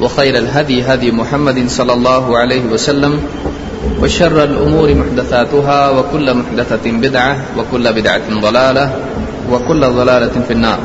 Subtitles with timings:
[0.00, 3.18] وخير الهدي هدي محمد صلى الله عليه وسلم
[4.02, 8.88] وشر الأمور محدثاتها وكل محدثة بدعة وكل بدعة ضلالة
[9.50, 10.78] وكل ضلالة في النار.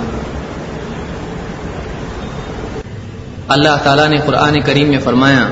[3.47, 5.49] اللہ تعالیٰ نے قرآن کریم میں فرمایا،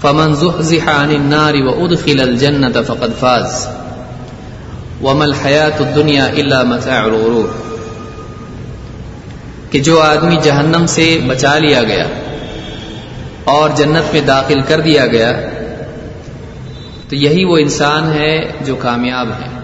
[0.00, 3.68] فمن زحزح عن النار وادخل الجنة فقد فاز۔
[5.02, 7.69] وما الحياة الدنيا الا متاع الغرور۔
[9.70, 12.04] کہ جو آدمی جہنم سے بچا لیا گیا
[13.44, 15.32] اور جنت میں داخل کر دیا گیا،
[17.08, 19.58] تو یہی وہ انسان ہے جو کامیاب ہے۔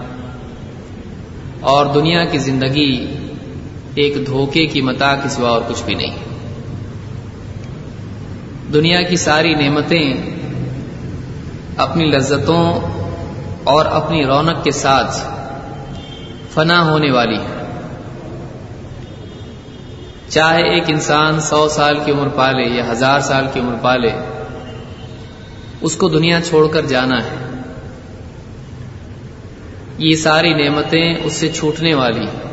[1.59, 3.05] اور دنیا کی زندگی
[3.95, 6.17] ایک دھوکے کی متا کے سوا اور کچھ بھی نہیں۔
[8.73, 10.13] دنیا کی ساری نعمتیں
[11.77, 12.73] اپنی لذتوں
[13.63, 15.17] اور اپنی رونق کے ساتھ
[16.53, 17.56] فنا ہونے والی ہے
[20.29, 24.09] چاہے ایک انسان سو سال کی عمر پالے یا ہزار سال کی عمر پالے،
[25.81, 27.61] اس کو دنیا چھوڑ کر جانا ہے۔
[29.97, 32.47] یہ ساری نعمتیں اس سے چھوٹنے والی۔ ہیں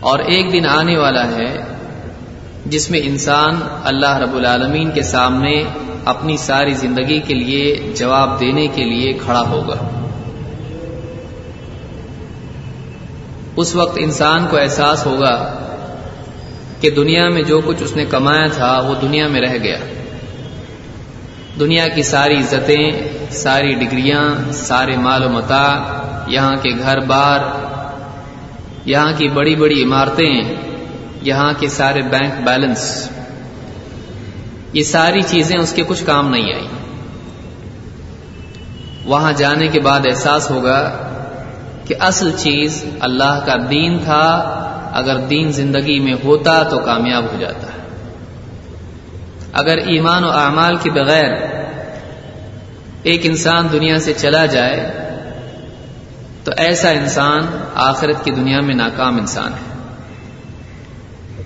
[0.00, 1.56] اور ایک دن آنے والا ہے
[2.66, 5.62] جس میں انسان اللہ رب العالمین کے سامنے
[6.04, 9.99] اپنی ساری زندگی کے لیے جواب دینے کے لیے کھڑا ہوگا۔
[13.60, 15.34] اس وقت انسان کو احساس ہوگا
[16.80, 19.78] کہ دنیا میں جو کچھ اس نے کمایا تھا وہ دنیا میں رہ گیا۔
[21.60, 22.90] دنیا کی ساری عزتیں،
[23.30, 25.66] ساری ڈگریاں، سارے مال و متا،
[26.26, 27.40] یہاں کے گھر بار،
[28.84, 30.42] یہاں کی بڑی بڑی عمارتیں،
[31.22, 33.10] یہاں کے سارے بینک بیلنس،
[34.72, 36.66] یہ ساری چیزیں اس کے کچھ کام نہیں آئی
[39.04, 41.09] وہاں جانے کے بعد احساس ہوگا
[41.90, 44.26] کہ اصل چیز اللہ کا دین تھا،
[44.92, 47.66] اگر دین زندگی میں ہوتا تو کامیاب ہو جاتا۔
[49.52, 51.32] اگر ایمان و اعمال کے بغیر
[53.02, 54.92] ایک انسان دنیا سے چلا جائے،
[56.44, 57.40] تو ایسا انسان
[57.74, 59.82] آخرت کی دنیا میں ناکام انسان ہے۔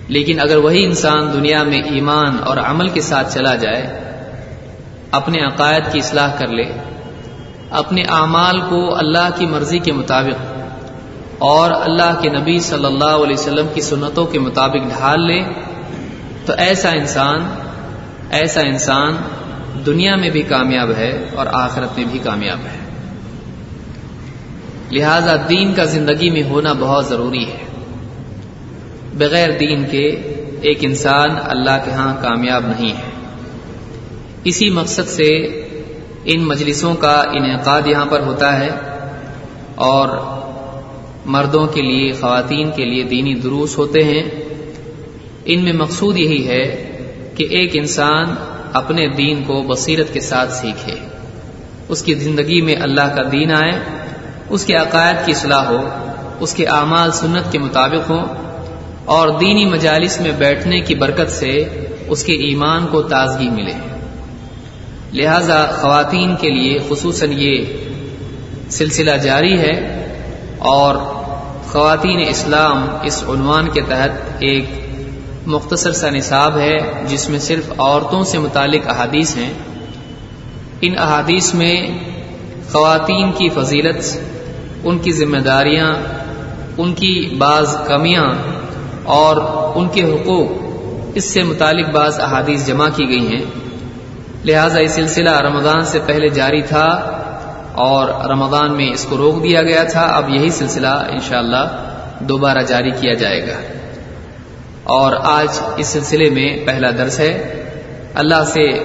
[0.07, 3.99] لیکن اگر وہی انسان دنیا میں ایمان اور عمل کے ساتھ چلا جائے،
[5.11, 6.94] اپنے عقائد کی اصلاح کر لے
[7.69, 10.61] اپنے اعمال کو اللہ کی مرضی کے مطابق
[11.37, 15.43] اور اللہ کے نبی صلی اللہ علیہ وسلم کی سنتوں کے مطابق ڈھال لے،
[16.45, 17.45] تو ایسا انسان
[18.29, 19.15] ایسا انسان
[19.85, 22.85] دنیا میں بھی کامیاب ہے اور آخرت میں بھی کامیاب ہے۔
[24.91, 27.65] لہذا دین کا زندگی میں ہونا بہت ضروری ہے۔
[29.13, 30.07] بغیر دین کے
[30.61, 33.09] ایک انسان اللہ کے ہاں کامیاب نہیں ہے۔
[34.43, 35.61] اسی مقصد سے
[36.25, 38.69] ان مجلسوں کا انعقاد یہاں پر ہوتا ہے
[39.75, 40.07] اور
[41.25, 44.23] مردوں کے لیے، خواتین کے لیے دینی دروس ہوتے ہیں۔
[45.45, 46.97] ان میں مقصود یہی ہے
[47.37, 48.25] کہ ایک انسان
[48.73, 50.95] اپنے دین کو بصیرت کے ساتھ سیکھے۔
[51.89, 53.71] اس کی زندگی میں اللہ کا دین آئے،
[54.49, 55.89] اس کے عقائد کی اصلاح ہو،
[56.39, 58.25] اس کے اعمال سنت کے مطابق ہوں
[59.05, 61.51] اور دینی مجالس میں بیٹھنے کی برکت سے
[62.07, 63.94] اس کے ایمان کو تازگی ملے۔
[65.13, 67.65] لہذا خواتین کے لیے خصوصاً یہ
[68.69, 70.05] سلسلہ جاری ہے
[70.57, 70.95] اور
[71.71, 74.65] خواتین اسلام اس عنوان کے تحت ایک
[75.45, 76.77] مختصر سا نصاب ہے
[77.07, 79.53] جس میں صرف عورتوں سے متعلق احادیث ہیں۔
[80.81, 81.87] ان احادیث میں
[82.71, 84.17] خواتین کی فضیلت،
[84.83, 85.93] ان کی ذمہ داریاں،
[86.77, 88.33] ان کی بعض کمیاں
[89.03, 89.35] اور
[89.75, 90.47] ان کے حقوق،
[91.15, 93.45] اس سے متعلق بعض احادیث جمع کی گئی ہیں۔
[94.45, 96.85] لہذا یہ سلسلہ رمضان سے پہلے جاری تھا
[97.73, 102.91] اور رمضان میں اس کو روک دیا گیا تھا۔ اب یہی سلسلہ انشاءاللہ دوبارہ جاری
[102.91, 103.57] کیا جائے گا۔
[104.83, 105.47] اور آج
[105.77, 107.63] اس سلسلے میں پہلا درس ہے۔
[108.13, 108.83] اللہ سے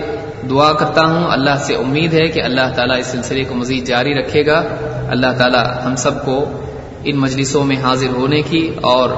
[0.50, 4.14] دعا کرتا ہوں۔ اللہ سے امید ہے کہ اللہ تعالیٰ اس سلسلے کو مزید جاری
[4.14, 4.62] رکھے گا۔
[5.08, 6.62] اللہ تعالیٰ ہم سب کو
[7.04, 9.08] ان مجلسوں میں حاضر ہونے کی اور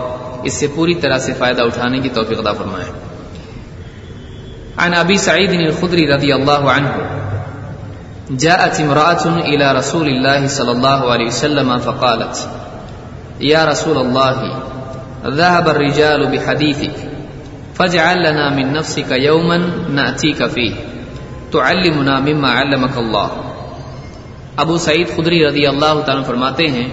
[0.44, 3.12] اس سے پوری طرح سے فائدہ اٹھانے کی توفیق عطا فرمائے۔
[4.78, 6.94] عن ابي سعيد الخدري رضي الله عنه
[8.30, 12.48] جاءت امرأة إلى رسول الله صلى الله عليه وسلم فقالت
[13.40, 14.62] يا رسول الله
[15.26, 16.96] ذهب الرجال بحديثك
[17.74, 19.58] فجعل لنا من نفسك يوما
[19.90, 20.74] نأتيك فيه
[21.52, 23.30] تعلمنا مما علمك الله
[24.56, 26.88] ابو سعید خدری رضی اللہ تعالیٰ فرماتے ہیں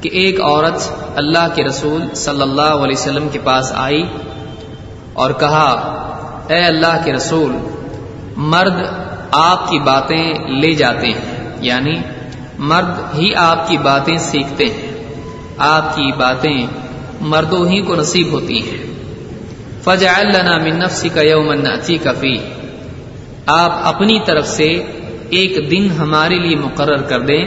[0.00, 4.02] کہ ایک عورت اللہ کے رسول صلی اللہ علیہ وسلم کے پاس آئی
[5.14, 5.68] اور کہا
[6.48, 7.56] اے اللہ کے رسول،
[8.36, 8.74] مرد
[9.32, 11.96] آپ کی باتیں لے جاتے ہیں یعنی
[12.58, 14.88] مرد ہی آپ کی باتیں سیکھتے ہیں۔
[15.58, 16.66] آپ کی باتیں
[17.20, 18.84] مردوں ہی کو نصیب ہوتی ہیں۔
[19.84, 22.44] فجعل لنا من نفسك يوما ناتيك فيه
[23.46, 24.82] آپ اپنی طرف سے
[25.30, 27.44] ایک دن ہمارے لیے مقرر کر دیں،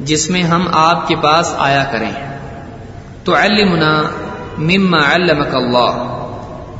[0.00, 2.38] جس میں ہم آپ کے پاس آیا کریں۔
[3.24, 4.02] تو علمنا
[4.58, 6.24] مما علمك اللہ،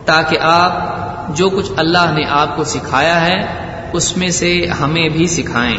[0.05, 0.88] تاکہ آپ
[1.29, 5.79] جو کچھ اللہ نے آپ کو سکھایا ہے، اس میں سے ہمیں بھی سکھائیں۔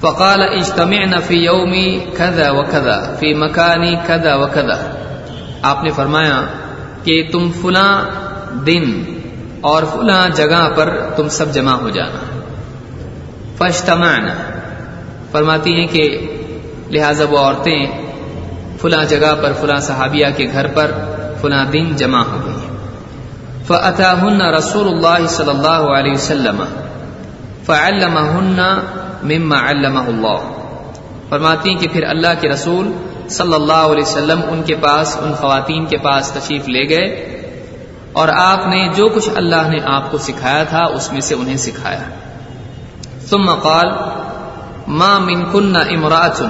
[0.00, 4.94] فقال اجتمعنا في يومي كذا وكذا في مكاني كذا وكذا
[5.62, 6.42] آپ نے فرمایا
[7.04, 8.04] کہ تم فلاں
[8.66, 9.02] دن
[9.60, 12.40] اور فلاں جگہ پر تم سب جمع ہو جانا۔
[13.58, 14.34] فاجتمعنا۔
[15.32, 16.26] فرماتی ہیں کہ
[16.90, 17.86] لہذا وہ عورتیں
[18.80, 20.90] فلاں جگہ پر، فلاں صحابیہ کے گھر پر
[21.40, 22.57] فلاں دن جمع ہو گئی
[23.68, 26.60] فأتاهن رسول الله صلی اللہ علیہ وسلم
[27.66, 28.60] فعلمهن
[29.32, 30.38] مما علمه اللہ
[31.30, 32.86] فرماتی ہیں کہ پھر اللہ کے رسول
[33.28, 37.06] صلی اللہ علیہ وسلم ان کے پاس، ان خواتین کے پاس تشریف لے گئے
[38.12, 41.60] اور آپ نے جو کچھ اللہ نے آپ کو سکھایا تھا، اس میں سے انہیں
[41.66, 42.04] سکھایا۔
[43.30, 43.88] ثم قال،
[44.88, 46.40] ما من كن امرأة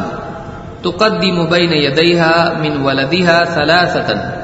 [0.82, 4.37] تقدم بين يديها من ولدها ثلاثة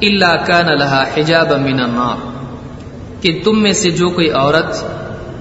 [0.00, 2.28] الا كان لها حجابا من النار
[3.20, 4.84] کہ تم میں سے جو کوئی عورت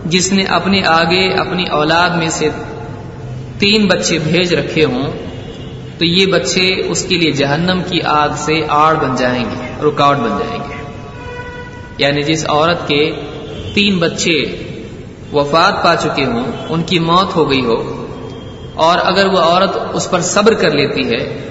[0.06, 2.50] جس نے اپنے آگے اپنی اولاد میں سے
[3.60, 5.12] تین بچے بھیج رکھے ہوں،
[5.98, 10.18] تو یہ بچے اس کے لیے جہنم کی آگ سے آڑ بن جائیں گے، رکاوٹ
[10.18, 10.76] بن جائیں گے۔
[11.98, 13.12] یعنی جس عورت کے
[13.74, 14.46] تین بچے
[15.34, 18.06] وفات پا چکے ہوں، ان کی موت ہو گئی ہو،
[18.76, 21.49] اور اگر وہ عورت اس پر صبر کر لیتی ہے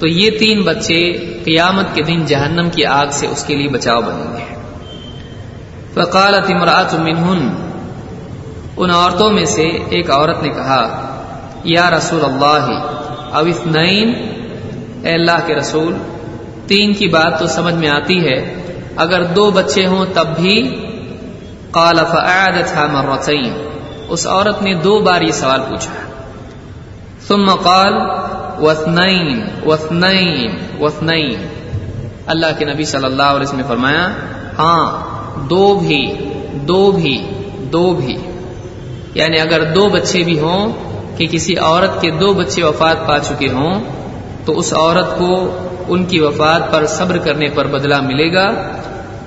[0.00, 1.12] تو یہ تین بچے
[1.44, 4.54] قیامت کے دن جہنم کی آگ سے اس کے لیے بچاؤ بنیں گے۔
[5.94, 7.48] فقالت امراۃ منہن،
[8.76, 11.12] ان عورتوں میں سے ایک عورت نے کہا،
[11.64, 12.70] یا رسول اللہ،
[13.36, 14.14] او اثنین،
[15.02, 15.94] اے اللہ کے رسول،
[16.66, 18.62] تین کی بات تو سمجھ میں آتی ہے،
[18.96, 20.76] اگر دو بچے ہوں تب بھی
[21.70, 23.52] قال فاعادتها مرتين
[24.08, 25.94] اس عورت نے دو بار یہ سوال پوچھا۔
[27.28, 28.19] ثم قال
[28.60, 31.46] واثنين واثنين واثنين۔
[32.26, 34.08] اللہ کے نبی صلی اللہ علیہ وسلم نے فرمایا
[34.58, 35.00] ہاں
[35.50, 36.14] دو بھی
[36.52, 38.16] دو بھی دو بھی۔
[39.14, 40.72] یعنی اگر دو بچے بھی ہوں
[41.18, 43.80] کہ کسی عورت کے دو بچے وفات پا چکے ہوں،
[44.44, 45.58] تو اس عورت کو
[45.88, 48.50] ان کی وفات پر صبر کرنے پر بدلہ ملے گا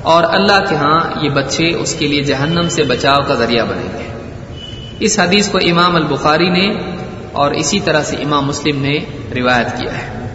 [0.02, 4.00] اور اللہ کے ہاں یہ بچے اس کے لیے جہنم سے بچاؤ کا ذریعہ بنیں
[4.00, 4.14] گے۔
[5.00, 6.93] اس حدیث کو امام البخاری نے
[7.34, 9.00] اور اسی طرح سے امام مسلم نے
[9.36, 10.28] روایت کیا ہے۔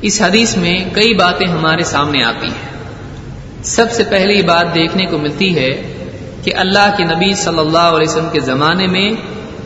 [0.00, 2.68] اس حدیث میں کئی باتیں ہمارے سامنے آتی ہیں۔
[3.62, 5.94] سب سے پہلی بات دیکھنے کو ملتی ہے
[6.44, 9.10] کہ اللہ کے نبی صلی اللہ علیہ وسلم کے زمانے میں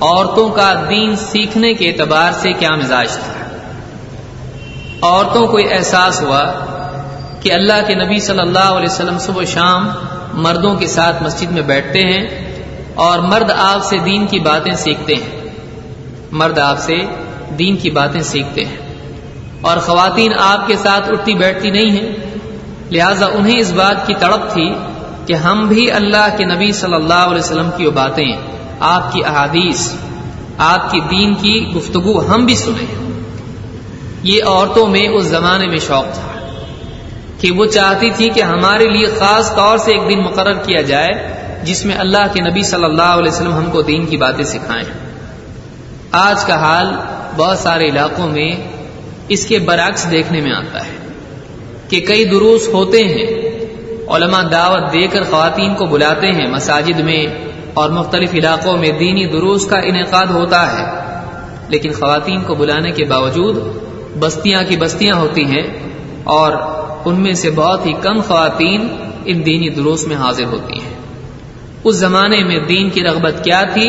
[0.01, 3.57] عورتوں کا دین سیکھنے کے اعتبار سے کیا مزاج تھا۔
[5.03, 6.53] عورتوں کو احساس ہوا
[7.43, 9.89] کہ اللہ کے نبی صلی اللہ علیہ وسلم صبح شام
[10.33, 12.55] مردوں کے ساتھ مسجد میں بیٹھتے ہیں
[12.95, 15.42] اور مرد آپ سے دین کی باتیں سیکھتے ہیں۔
[16.33, 16.95] مرد آپ سے
[17.59, 18.77] دین کی باتیں سیکھتے ہیں۔
[19.61, 22.13] اور خواتین آپ کے ساتھ اٹھتی بیٹھتی نہیں ہیں۔
[22.91, 24.75] لہذا انہیں اس بات کی تڑپ تھی
[25.27, 28.33] کہ ہم بھی اللہ کے نبی صلی اللہ علیہ وسلم کی وہ باتیں،
[28.81, 29.95] آپ کی احادیث،
[30.59, 33.11] آپ کی دین کی گفتگو ہم بھی سنیں۔
[34.23, 36.39] یہ عورتوں میں اس زمانے میں شوق تھا
[37.41, 41.13] کہ وہ چاہتی تھی کہ ہمارے لیے خاص طور سے ایک دن مقرر کیا جائے،
[41.63, 45.02] جس میں اللہ کے نبی صلی اللہ علیہ وسلم ہم کو دین کی باتیں سکھائیں۔
[46.13, 46.87] آج کا حال
[47.37, 48.53] بہت سارے علاقوں میں
[49.29, 51.09] اس کے برعکس دیکھنے میں آتا ہے
[51.89, 53.27] کہ کئی دروس ہوتے ہیں،
[54.09, 57.27] علماء دعوت دے کر خواتین کو بلاتے ہیں مساجد میں
[57.75, 60.85] اور مختلف علاقوں میں دینی دروس کا انعقاد ہوتا ہے۔
[61.69, 63.57] لیکن خواتین کو بلانے کے باوجود
[64.19, 65.63] بستیاں کی بستیاں ہوتی ہیں
[66.25, 66.53] اور
[67.05, 68.89] ان میں سے بہت ہی کم خواتین
[69.25, 70.95] ان دینی دروس میں حاضر ہوتی ہیں۔
[71.85, 73.89] اس زمانے میں دین کی رغبت کیا تھی؟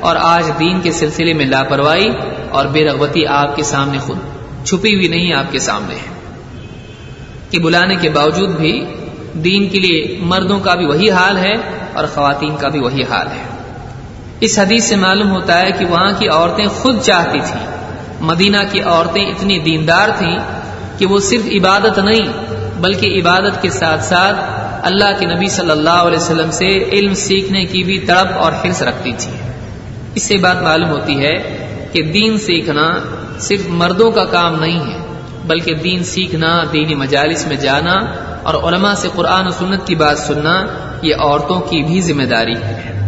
[0.00, 2.08] اور آج دین کے سلسلے میں لاپرواہی
[2.50, 4.18] اور بے رغبتی آپ کے سامنے خود
[4.64, 6.18] چھپی ہوئی نہیں آپ کے سامنے ہے۔
[7.50, 8.84] کہ بلانے کے باوجود بھی
[9.32, 11.52] دین کے لیے مردوں کا بھی وہی حال ہے
[11.92, 13.42] اور خواتین کا بھی وہی حال ہے۔
[14.40, 17.66] اس حدیث سے معلوم ہوتا ہے کہ وہاں کی عورتیں خود چاہتی تھیں۔
[18.20, 20.38] مدینہ کی عورتیں اتنی دیندار تھیں
[20.98, 24.36] کہ وہ صرف عبادت نہیں، بلکہ عبادت کے ساتھ ساتھ
[24.82, 28.82] اللہ کے نبی صلی اللہ علیہ وسلم سے علم سیکھنے کی بھی تڑپ اور حرص
[28.82, 29.37] رکھتی تھی
[30.14, 32.98] اس سے بات معلوم ہوتی ہے کہ دین سیکھنا
[33.38, 34.98] صرف مردوں کا کام نہیں ہے،
[35.46, 37.94] بلکہ دین سیکھنا، دینی مجالس میں جانا
[38.42, 40.66] اور علماء سے قرآن و سنت کی بات سننا،
[41.02, 43.00] یہ عورتوں کی بھی ذمہ داری ہے۔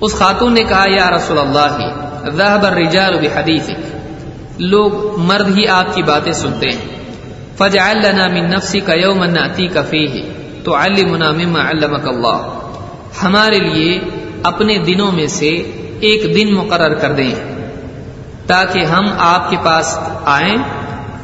[0.00, 3.96] اس خاتون نے کہا، یا رسول اللہ ذهب الرجال بحديثك
[4.58, 6.96] لوگ مرد ہی آپ کی باتیں سنتے ہیں۔
[7.58, 10.20] فجعل لنا من نفسك يوما ناتيك فيه
[10.64, 12.40] تعلمنا مما علمك الله
[13.22, 14.00] ہمارے لیے
[14.46, 15.48] اپنے دنوں میں سے
[16.00, 17.34] ایک دن مقرر کر دیں
[18.46, 20.56] تاکہ ہم آپ کے پاس آئیں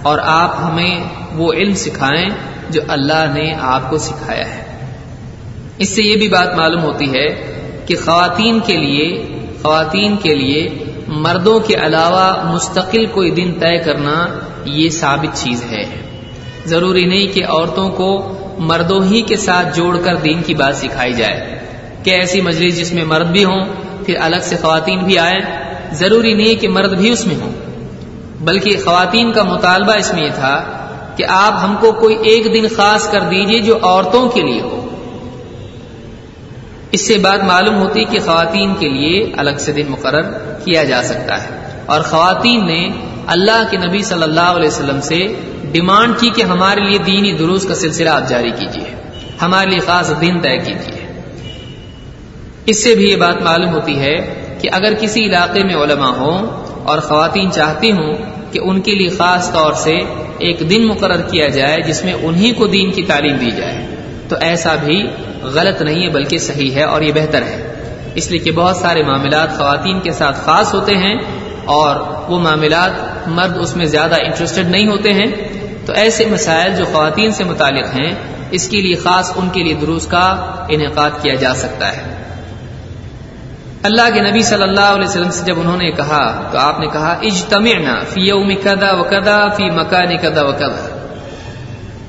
[0.03, 1.01] اور آپ ہمیں
[1.33, 2.29] وہ علم سکھائیں
[2.71, 4.63] جو اللہ نے آپ کو سکھایا ہے۔
[5.79, 7.27] اس سے یہ بھی بات معلوم ہوتی ہے
[7.87, 9.27] کہ خواتین کے لیے،
[9.63, 14.27] خواتین کے لیے مردوں کے علاوہ مستقل کوئی دن طے کرنا
[14.65, 15.83] یہ ثابت چیز ہے۔
[16.67, 21.13] ضروری نہیں کہ عورتوں کو مردوں ہی کے ساتھ جوڑ کر دین کی بات سکھائی
[21.13, 21.62] جائے۔
[22.03, 23.65] کہ ایسی مجلس جس میں مرد بھی ہوں،
[24.07, 25.41] پھر الگ سے خواتین بھی آئیں،
[25.93, 27.53] ضروری نہیں کہ مرد بھی اس میں ہوں۔
[28.41, 30.65] بلکہ خواتین کا مطالبہ اس میں یہ تھا
[31.17, 34.89] کہ آپ ہم کو کوئی ایک دن خاص کر دیجیے جو عورتوں کے لیے ہو۔
[36.91, 40.23] اس سے بات معلوم ہوتی کہ خواتین کے لیے الگ سے دن مقرر
[40.65, 42.89] کیا جا سکتا ہے۔ اور خواتین نے
[43.27, 45.35] اللہ کے نبی صلی اللہ علیہ وسلم سے
[45.73, 48.95] ڈیمانڈ کی کہ ہمارے لیے دینی دروس کا سلسلہ آپ جاری کیجیے
[49.43, 50.92] ہمارے لیے خاص دن طے کیجیے
[52.67, 56.47] اس سے بھی یہ بات معلوم ہوتی ہے کہ اگر کسی علاقے میں علماء ہوں
[56.85, 58.15] اور خواتین چاہتی ہوں
[58.53, 59.99] کہ ان کے لیے خاص طور سے
[60.39, 63.87] ایک دن مقرر کیا جائے جس میں انہی کو دین کی تعلیم دی جائے،
[64.29, 65.07] تو ایسا بھی
[65.43, 67.73] غلط نہیں ہے بلکہ صحیح ہے اور یہ بہتر ہے۔
[68.15, 71.15] اس لیے کہ بہت سارے معاملات خواتین کے ساتھ خاص ہوتے ہیں
[71.65, 71.97] اور
[72.31, 72.91] وہ معاملات
[73.29, 75.27] مرد اس میں زیادہ انٹرسٹڈ نہیں ہوتے ہیں۔
[75.87, 78.11] تو ایسے مسائل جو خواتین سے متعلق ہیں،
[78.51, 80.27] اس کے لیے خاص ان کے لیے دروس کا
[80.69, 82.02] انعقاد کیا جا سکتا ہے۔
[83.83, 86.87] اللہ کے نبی صلی اللہ علیہ وسلم سے جب انہوں نے کہا، تو آپ نے
[86.87, 90.99] کہا، اجتمعنا فی یوم کدا و کدا فی مکان کدا و کدا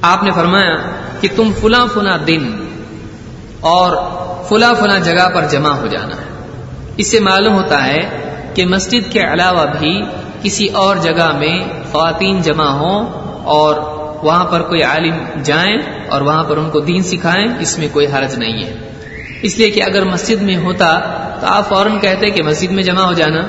[0.02, 0.76] آپ نے فرمایا
[1.22, 2.68] کہ تم فلاں فلاں دن
[3.60, 3.92] اور
[4.50, 6.34] فلاں فلاں جگہ پر جمع ہو جانا۔ ہے
[6.98, 8.00] اس سے معلوم ہوتا ہے
[8.54, 10.02] کہ مسجد کے علاوہ بھی
[10.44, 11.60] کسی اور جگہ میں
[11.92, 13.06] خواتین جمع ہوں
[13.44, 13.76] اور
[14.24, 15.78] وہاں پر کوئی عالم جائیں
[16.10, 18.74] اور وہاں پر ان کو دین سکھائیں، اس میں کوئی حرج نہیں ہے۔
[19.44, 21.00] اس لیے کہ اگر مسجد میں ہوتا
[21.42, 23.42] تو آپ فوراً کہتے کہ مسجد میں جمع ہو جانا۔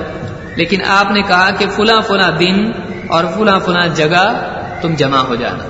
[0.56, 2.70] لیکن آپ نے کہا کہ فلاں فلاں دن
[3.08, 5.64] اور فلاں فلاں جگہ تم جمع ہو جانا۔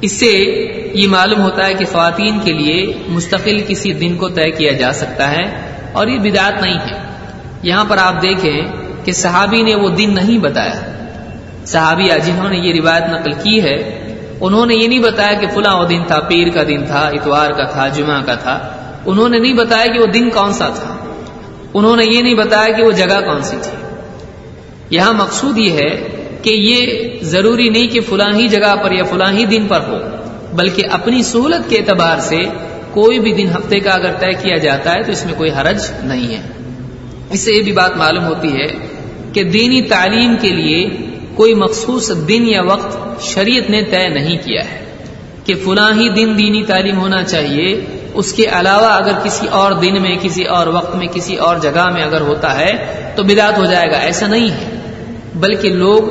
[0.00, 0.26] اس سے
[0.94, 4.92] یہ معلوم ہوتا ہے کہ خواتین کے لیے مستقل کسی دن کو طے کیا جا
[4.92, 7.02] سکتا ہے اور یہ بدعت نہیں ہے۔
[7.62, 8.60] یہاں پر آپ دیکھیں
[9.04, 10.80] کہ صحابی نے وہ دن نہیں بتایا۔
[11.64, 14.03] صحابیہ جنہوں نے یہ روایت نقل کی ہے
[14.46, 17.50] انہوں نے یہ نہیں بتایا کہ فلاں وہ دن تھا، پیر کا دن تھا، اتوار
[17.50, 18.68] کا تھا، جمعہ کا تھا۔
[19.06, 20.96] انہوں نے نہیں بتایا کہ وہ دن کون سا تھا۔
[21.74, 23.86] انہوں نے یہ نہیں بتایا کہ وہ جگہ کون سی تھی۔
[24.90, 26.08] یہاں مقصود یہ ہے
[26.42, 29.98] کہ یہ ضروری نہیں کہ فلاں ہی جگہ پر یا فلاں ہی دن پر ہو،
[30.52, 32.38] بلکہ اپنی سہولت کے اعتبار سے
[32.90, 35.82] کوئی بھی دن ہفتے کا اگر طے کیا جاتا ہے تو اس میں کوئی حرج
[36.02, 36.42] نہیں ہے۔
[37.30, 38.66] اس سے یہ بھی بات معلوم ہوتی ہے
[39.32, 41.03] کہ دینی تعلیم کے لیے
[41.34, 44.84] کوئی مخصوص دن یا وقت شریعت نے طے نہیں کیا ہے
[45.44, 47.80] کہ فلاں ہی دن دینی تعلیم ہونا چاہیے۔
[48.14, 51.90] اس کے علاوہ اگر کسی اور دن میں، کسی اور وقت میں، کسی اور جگہ
[51.90, 52.72] میں اگر ہوتا ہے
[53.16, 54.80] تو بدعت ہو جائے گا۔ ایسا نہیں ہے۔
[55.34, 56.02] بلکہ لوگ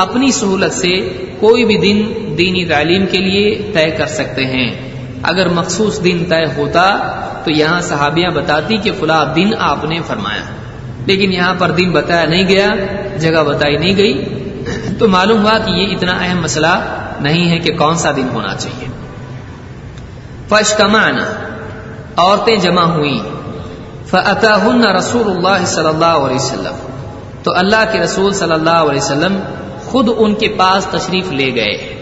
[0.00, 1.08] اپنی سہولت سے
[1.40, 2.06] کوئی بھی دن
[2.38, 4.90] دینی تعلیم کے لیے طے کر سکتے ہیں۔
[5.22, 6.98] اگر مخصوص دن طے ہوتا
[7.44, 10.42] تو یہاں صحابیاں بتاتی کہ فلاں دن آپ نے فرمایا۔
[11.06, 12.68] لیکن یہاں پر دن بتایا نہیں گیا،
[13.18, 14.24] جگہ بتائی نہیں گئی۔
[14.98, 18.54] تو معلوم ہوا کہ یہ اتنا اہم مسئلہ نہیں ہے کہ کون سا دن ہونا
[18.54, 18.88] چاہیے۔
[20.48, 20.80] فش
[22.16, 23.20] عورتیں جمع ہوئی
[24.06, 24.56] فعطا
[24.98, 26.74] رسول اللہ صلی اللہ علیہ وسلم۔
[27.42, 29.40] تو اللہ کے رسول صلی اللہ علیہ وسلم
[29.84, 31.98] خود ان کے پاس تشریف لے گئے۔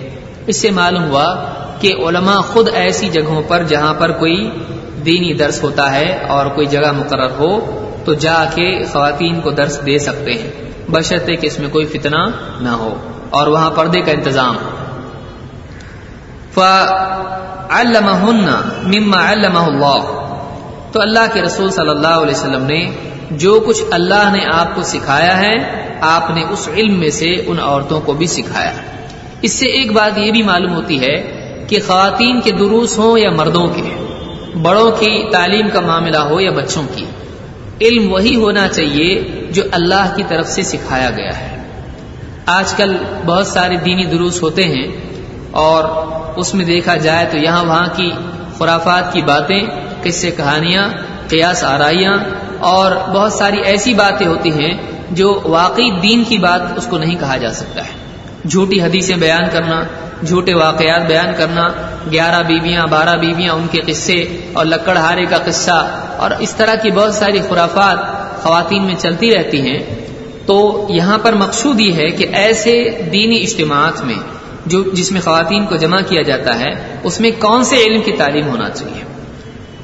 [0.46, 1.44] اس سے معلوم ہوا
[1.80, 4.50] کہ علماء خود ایسی جگہوں پر جہاں پر کوئی
[5.06, 9.86] دینی درس ہوتا ہے اور کوئی جگہ مقرر ہو، تو جا کے خواتین کو درس
[9.86, 12.26] دے سکتے ہیں۔ بشرطے کہ اس میں کوئی فتنہ
[12.60, 12.94] نہ ہو
[13.30, 14.56] اور وہاں پردے کا انتظام۔
[18.86, 20.12] مما علمہ اللہ
[20.92, 22.90] تو اللہ کے رسول صلی اللہ علیہ وسلم نے
[23.30, 25.54] جو کچھ اللہ نے آپ کو سکھایا ہے،
[26.00, 28.72] آپ نے اس علم میں سے ان عورتوں کو بھی سکھایا۔
[29.42, 31.14] اس سے ایک بات یہ بھی معلوم ہوتی ہے
[31.68, 34.04] کہ خواتین کے دروس ہوں یا مردوں کے،
[34.62, 37.04] بڑوں کی تعلیم کا معاملہ ہو یا بچوں کی،
[37.80, 39.20] علم وہی ہونا چاہیے
[39.50, 41.56] جو اللہ کی طرف سے سکھایا گیا ہے۔
[42.46, 44.88] آج کل بہت سارے دینی دروس ہوتے ہیں
[45.50, 45.84] اور
[46.36, 48.10] اس میں دیکھا جائے تو یہاں وہاں کی
[48.58, 49.60] خرافات کی باتیں،
[50.02, 50.88] قصے کہانیاں،
[51.28, 52.16] قیاس آرائیاں
[52.60, 54.74] اور بہت ساری ایسی باتیں ہوتی ہیں
[55.10, 58.00] جو واقعی دین کی بات اس کو نہیں کہا جا سکتا ہے۔
[58.48, 59.82] جھوٹی حدیثیں بیان کرنا،
[60.26, 61.68] جھوٹے واقعات بیان کرنا،
[62.12, 66.74] گیارہ بیویاں، بارہ بیویاں ان کے قصے اور لکڑ ہارے کا قصہ اور اس طرح
[66.74, 69.78] کی بہت ساری خرافات خواتین میں چلتی رہتی ہیں،
[70.46, 74.14] تو یہاں پر مقصود یہ ہے کہ ایسے دینی اجتماعات میں
[74.66, 78.12] جو جس میں خواتین کو جمع کیا جاتا ہے، اس میں کون سے علم کی
[78.12, 79.02] تعلیم ہونا چاہیے؟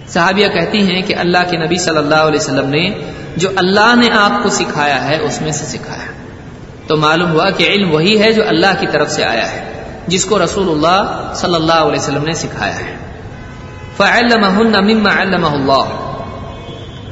[0.08, 2.88] صحابیہ کہتی ہیں کہ اللہ کے نبی صلی اللہ علیہ وسلم نے
[3.36, 6.12] جو اللہ نے آپ کو سکھایا ہے، اس میں سے سکھایا۔
[6.86, 10.24] تو معلوم ہوا کہ علم وہی ہے جو اللہ کی طرف سے آیا ہے، جس
[10.24, 12.96] کو رسول اللہ صلی اللہ علیہ وسلم نے سکھایا ہے۔
[14.80, 16.05] مما علمہ اللہ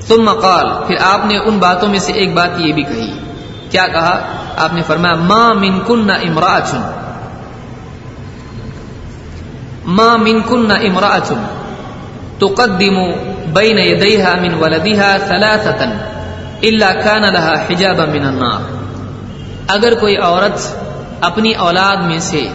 [0.09, 3.13] ثم قال، پھر آپ نے ان باتوں میں سے ایک بات یہ بھی کہی۔
[3.71, 4.21] کیا کہا؟
[4.57, 6.81] آپ نے فرمایا، ما من کن امراچن
[9.87, 11.45] ما من کن امراچن
[12.39, 12.97] تقدم
[13.53, 15.85] بین یدیها من ولدها ثلاثه
[16.63, 18.75] الا كان لها حجابا من النار۔
[19.69, 20.77] اگر کوئی عورت
[21.21, 22.49] اپنی اولاد میں سے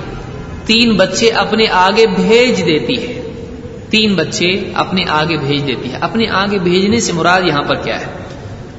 [0.65, 3.18] تین بچے اپنے آگے بھیج دیتی ہے
[3.89, 8.01] تین بچے اپنے آگے بھیج دیتی ہے۔ اپنے آگے بھیجنے سے مراد یہاں پر کیا
[8.01, 8.05] ہے؟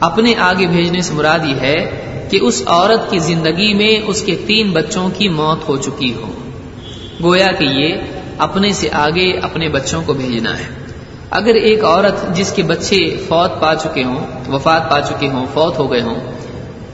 [0.00, 1.76] اپنے آگے بھیجنے سے مراد یہ ہے
[2.31, 6.33] کہ اس عورت کی زندگی میں اس کے تین بچوں کی موت ہو چکی ہو۔
[7.23, 7.95] گویا کہ یہ
[8.38, 10.64] اپنے سے آگے اپنے بچوں کو بھیجنا ہے۔
[11.31, 15.79] اگر ایک عورت جس کے بچے فوت پا چکے ہوں، وفات پا چکے ہوں، فوت
[15.79, 16.14] ہو گئے ہوں،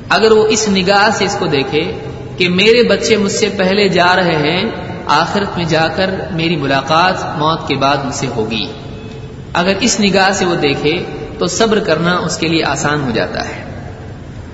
[0.09, 1.93] اگر وہ اس نگاہ سے اس کو دیکھے
[2.37, 4.71] کہ میرے بچے مجھ سے پہلے جا رہے ہیں
[5.07, 8.67] آخرت میں جا کر میری ملاقات موت کے بعد مجھ سے ہوگی۔
[9.53, 11.05] اگر اس نگاہ سے وہ دیکھے
[11.39, 13.65] تو صبر کرنا اس کے لیے آسان ہو جاتا ہے۔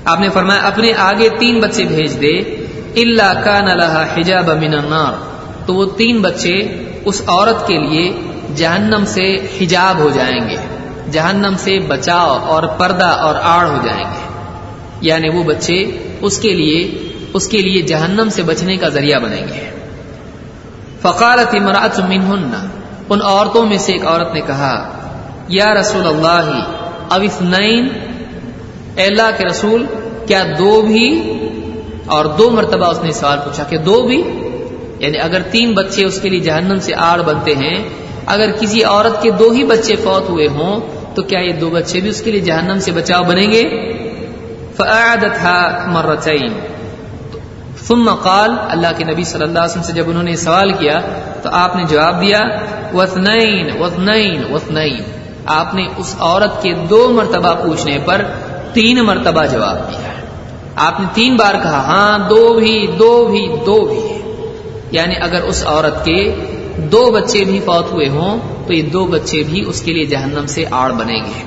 [0.05, 2.65] آپ نے فرمایا، اپنے آگے تین بچے بھیج دے۔
[2.97, 5.33] اللہ کا نلح حجاب من النار۔
[5.67, 8.13] تو وہ تین بچے اس عورت کے لیے
[8.57, 10.57] جہنم سے حجاب ہو جائیں گے۔
[11.11, 14.29] جہنم سے بچاؤ اور پردہ اور آڑ ہو جائیں گے۔
[15.01, 15.85] یعنی وہ بچے
[16.21, 19.82] اس کے لیے، اس کے لیے جہنم سے بچنے کا ذریعہ بنیں گے۔
[21.03, 22.67] فقالت امراط منہن
[23.11, 24.91] ان عورتوں میں سے ایک عورت نے کہا،
[25.49, 26.65] یا رسول اللہ،
[27.11, 27.89] اب اثنین
[28.95, 29.85] اے اللہ کے رسول،
[30.27, 31.33] کیا دو بھی
[32.07, 34.23] اور دو مرتبہ اس نے سوال پوچھا کہ دو بھی؟
[34.99, 37.89] یعنی اگر تین بچے اس کے لیے جہنم سے آڑ بنتے ہیں،
[38.27, 40.81] اگر کسی عورت کے دو ہی بچے فوت ہوئے ہوں،
[41.15, 43.93] تو کیا یہ دو بچے بھی اس کے لیے جہنم سے بچاؤ بنیں گے؟
[44.77, 46.53] فعادتها مرتين۔
[47.87, 51.01] ثم قال، اللہ کے نبی صلی اللہ علیہ وسلم سے جب انہوں نے سوال کیا،
[51.43, 52.41] تو آپ نے جواب دیا
[52.95, 55.03] وثنین وثنین وثنین
[55.47, 58.23] آپ نے اس عورت کے دو مرتبہ پوچھنے پر
[58.73, 60.13] تین مرتبہ جواب دیا۔
[60.77, 64.01] آپ نے تین بار کہا ہاں دو بھی دو بھی دو بھی
[64.91, 66.21] یعنی اگر اس عورت کے
[66.77, 70.47] دو بچے بھی فوت ہوئے ہوں، تو یہ دو بچے بھی اس کے لیے جہنم
[70.47, 71.43] سے آڑ بنیں گے۔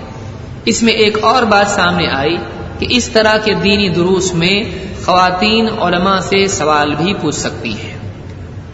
[0.65, 2.37] اس میں ایک اور بات سامنے آئی
[2.79, 4.63] کہ اس طرح کے دینی دروس میں
[5.05, 7.97] خواتین علماء سے سوال بھی پوچھ سکتی ہیں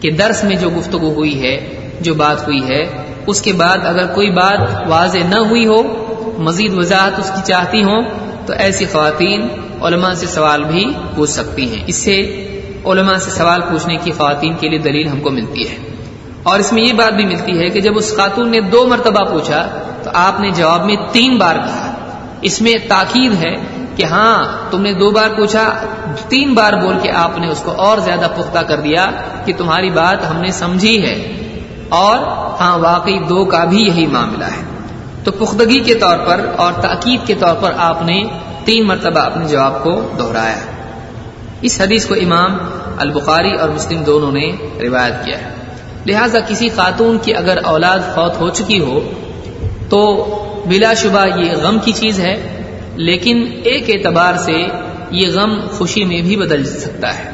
[0.00, 4.06] کہ درس میں جو گفتگو ہوئی ہے، جو بات ہوئی ہے، اس کے بعد اگر
[4.06, 5.82] کوئی بات واضح نہ ہوئی ہو،
[6.38, 8.02] مزید وضاحت اس کی چاہتی ہوں،
[8.46, 9.48] تو ایسی خواتین
[9.82, 12.16] علماء سے سوال بھی پوچھ سکتی ہیں۔ اس سے
[12.84, 15.76] علماء سے سوال پوچھنے کی خواتین کے لیے دلیل ہم کو ملتی ہے۔
[16.42, 19.24] اور اس میں یہ بات بھی ملتی ہے کہ جب اس خاتون نے دو مرتبہ
[19.24, 21.94] پوچھا، تو آپ نے جواب میں تین بار کہا۔
[22.42, 23.56] اس میں تاکید ہے
[23.96, 25.82] کہ ہاں تم نے دو بار پوچھا،
[26.28, 29.10] تین بار بول کے آپ نے اس کو اور زیادہ پختہ کر دیا
[29.44, 31.36] کہ تمہاری بات ہم نے سمجھی ہے۔
[31.88, 32.18] اور
[32.60, 34.64] ہاں واقعی دو کا بھی یہی معاملہ ہے۔
[35.24, 38.24] تو پختگی کے طور پر اور تاکید کے طور پر آپ نے
[38.64, 40.58] تین مرتبہ اپنے جواب کو دہرایا۔
[41.60, 42.58] اس حدیث کو امام
[42.98, 44.52] البخاری اور مسلم دونوں نے
[44.82, 45.48] روایت کیا ہے۔
[46.06, 49.00] لہذا کسی خاتون کی اگر اولاد فوت ہو چکی ہو،
[49.88, 50.24] تو
[50.66, 52.51] بلا شبہ یہ غم کی چیز ہے
[52.96, 54.66] لیکن ایک اعتبار سے
[55.10, 57.30] یہ غم خوشی میں بھی بدل سکتا ہے۔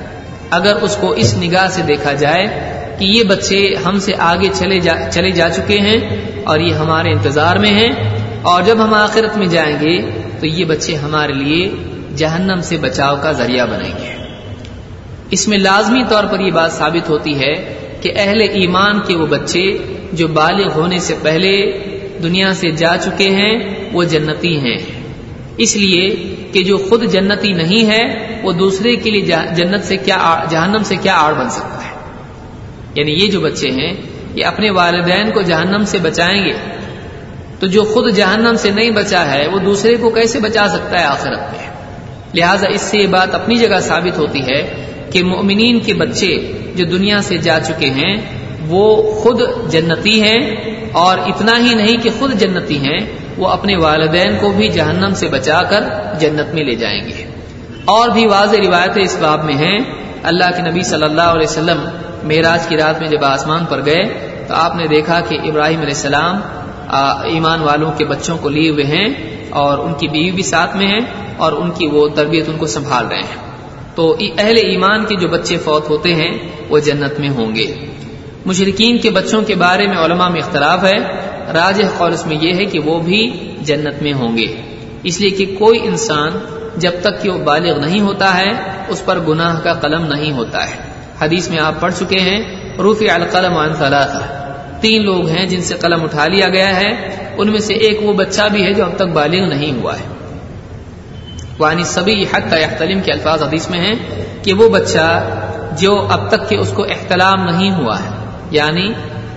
[0.51, 2.47] اگر اس کو اس نگاہ سے دیکھا جائے
[2.99, 5.99] کہ یہ بچے ہم سے آگے چلے جا چلے جا چکے ہیں
[6.45, 7.91] اور یہ ہمارے انتظار میں ہیں
[8.43, 10.01] اور جب ہم آخرت میں جائیں گے
[10.41, 11.73] تو یہ بچے ہمارے لیے
[12.17, 14.17] جہنم سے بچاؤ کا ذریعہ بنیں گے۔
[15.31, 19.27] اس میں لازمی طور پر یہ بات ثابت ہوتی ہے کہ اہل ایمان کے وہ
[19.27, 19.77] بچے
[20.13, 21.73] جو بالغ ہونے سے پہلے
[22.23, 24.98] دنیا سے جا چکے ہیں، وہ جنتی ہیں۔
[25.59, 26.09] اس لیے
[26.53, 30.97] کہ جو خود جنتی نہیں ہے، وہ دوسرے کے لیے جنت سے کیا جہنم سے
[30.97, 31.95] کیا آڑ بن سکتا ہے۔
[32.95, 33.95] یعنی یہ جو بچے ہیں،
[34.35, 36.53] یہ اپنے والدین کو جہنم سے بچائیں گے۔
[37.61, 41.05] تو جو خود جہنم سے نہیں بچا ہے، وہ دوسرے کو کیسے بچا سکتا ہے
[41.05, 41.69] آخرت میں؟
[42.35, 46.85] لہٰذا اس سے یہ بات اپنی جگہ ثابت ہوتی ہے کہ مومنین کے بچے جو
[46.85, 50.39] دنیا سے جا چکے ہیں وہ خود جنتی ہیں
[50.93, 52.99] اور اتنا ہی نہیں کہ خود جنتی ہیں،
[53.37, 55.81] وہ اپنے والدین کو بھی جہنم سے بچا کر
[56.21, 57.25] جنت میں لے جائیں گے۔
[57.85, 59.79] اور بھی واضح روایتیں اس باب میں ہیں۔
[60.23, 61.81] اللہ کے نبی صلی اللہ علیہ وسلم
[62.25, 64.03] معراج کی رات میں جب آسمان پر گئے،
[64.49, 66.41] تو آپ نے دیکھا کہ ابراہیم علیہ السلام
[67.25, 69.07] ایمان والوں کے بچوں کو لیے ہوئے ہیں
[69.51, 71.01] اور ان کی بیوی بھی ساتھ میں ہیں
[71.37, 73.49] اور ان کی وہ تربیت ان کو سنبھال رہے ہیں۔
[73.95, 76.33] تو اہل ایمان کے جو بچے فوت ہوتے ہیں،
[76.69, 77.75] وہ جنت میں ہوں گے۔
[78.49, 80.99] مشرقین کے بچوں کے بارے میں علماء میں اختلاف ہے۔
[81.53, 85.31] راج قول اس میں یہ ہے کہ وہ بھی جنت میں ہوں گے۔ اس لیے
[85.31, 86.31] کہ کوئی انسان
[86.77, 88.51] جب تک کہ وہ بالغ نہیں ہوتا ہے،
[88.89, 90.75] اس پر گناہ کا قلم نہیں ہوتا ہے۔
[91.21, 92.41] حدیث میں آپ پڑھ چکے ہیں
[92.79, 96.91] روفی القلم عن ثلاثہ۔ تین لوگ ہیں جن سے قلم اٹھا لیا گیا ہے۔
[97.39, 100.05] ان میں سے ایک وہ بچہ بھی ہے جو اب تک بالغ نہیں ہوا ہے۔
[101.59, 102.57] وانی سبھی حق کا
[103.05, 103.95] کے الفاظ حدیث میں ہیں
[104.45, 105.29] کہ وہ بچہ
[105.79, 108.18] جو اب تک کہ اس کو احتلام نہیں ہوا ہے۔
[108.51, 108.93] یعنی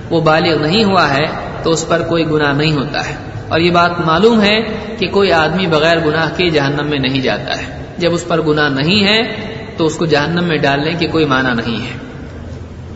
[0.10, 1.26] وہ بالغ نہیں ہوا ہے
[1.64, 3.16] تو اس پر کوئی گناہ نہیں ہوتا ہے۔
[3.50, 4.62] اور یہ بات معلوم ہے
[5.00, 8.70] کہ کوئی آدمی بغیر گناہ کے جہنم میں نہیں جاتا ہے۔ جب اس پر گناہ
[8.70, 9.20] نہیں ہے
[9.78, 11.98] تو اس کو جہنم میں ڈالنے کی کوئی معنی نہیں ہے۔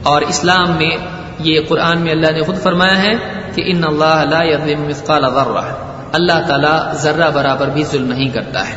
[0.04, 0.92] اور اسلام میں
[1.40, 3.12] یہ قرآن میں اللہ نے خود فرمایا ہے
[3.56, 4.40] کہ ان اللہ لا
[4.88, 5.76] مثقال ذرہ۔
[6.12, 8.76] اللہ تعالیٰ ذرہ برابر بھی ظلم نہیں کرتا ہے۔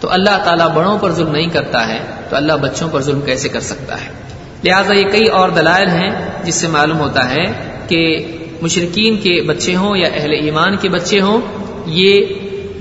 [0.00, 1.98] تو اللہ تعالیٰ بڑوں پر ظلم نہیں کرتا ہے،
[2.30, 4.23] تو اللہ بچوں پر ظلم کیسے کر سکتا ہے؟
[4.64, 6.10] لہٰذا یہ کئی اور دلائل ہیں
[6.44, 7.44] جس سے معلوم ہوتا ہے
[7.88, 8.26] کہ
[8.62, 11.40] مشرقین کے بچے ہوں یا اہل ایمان کے بچے ہوں،
[11.86, 12.26] یہ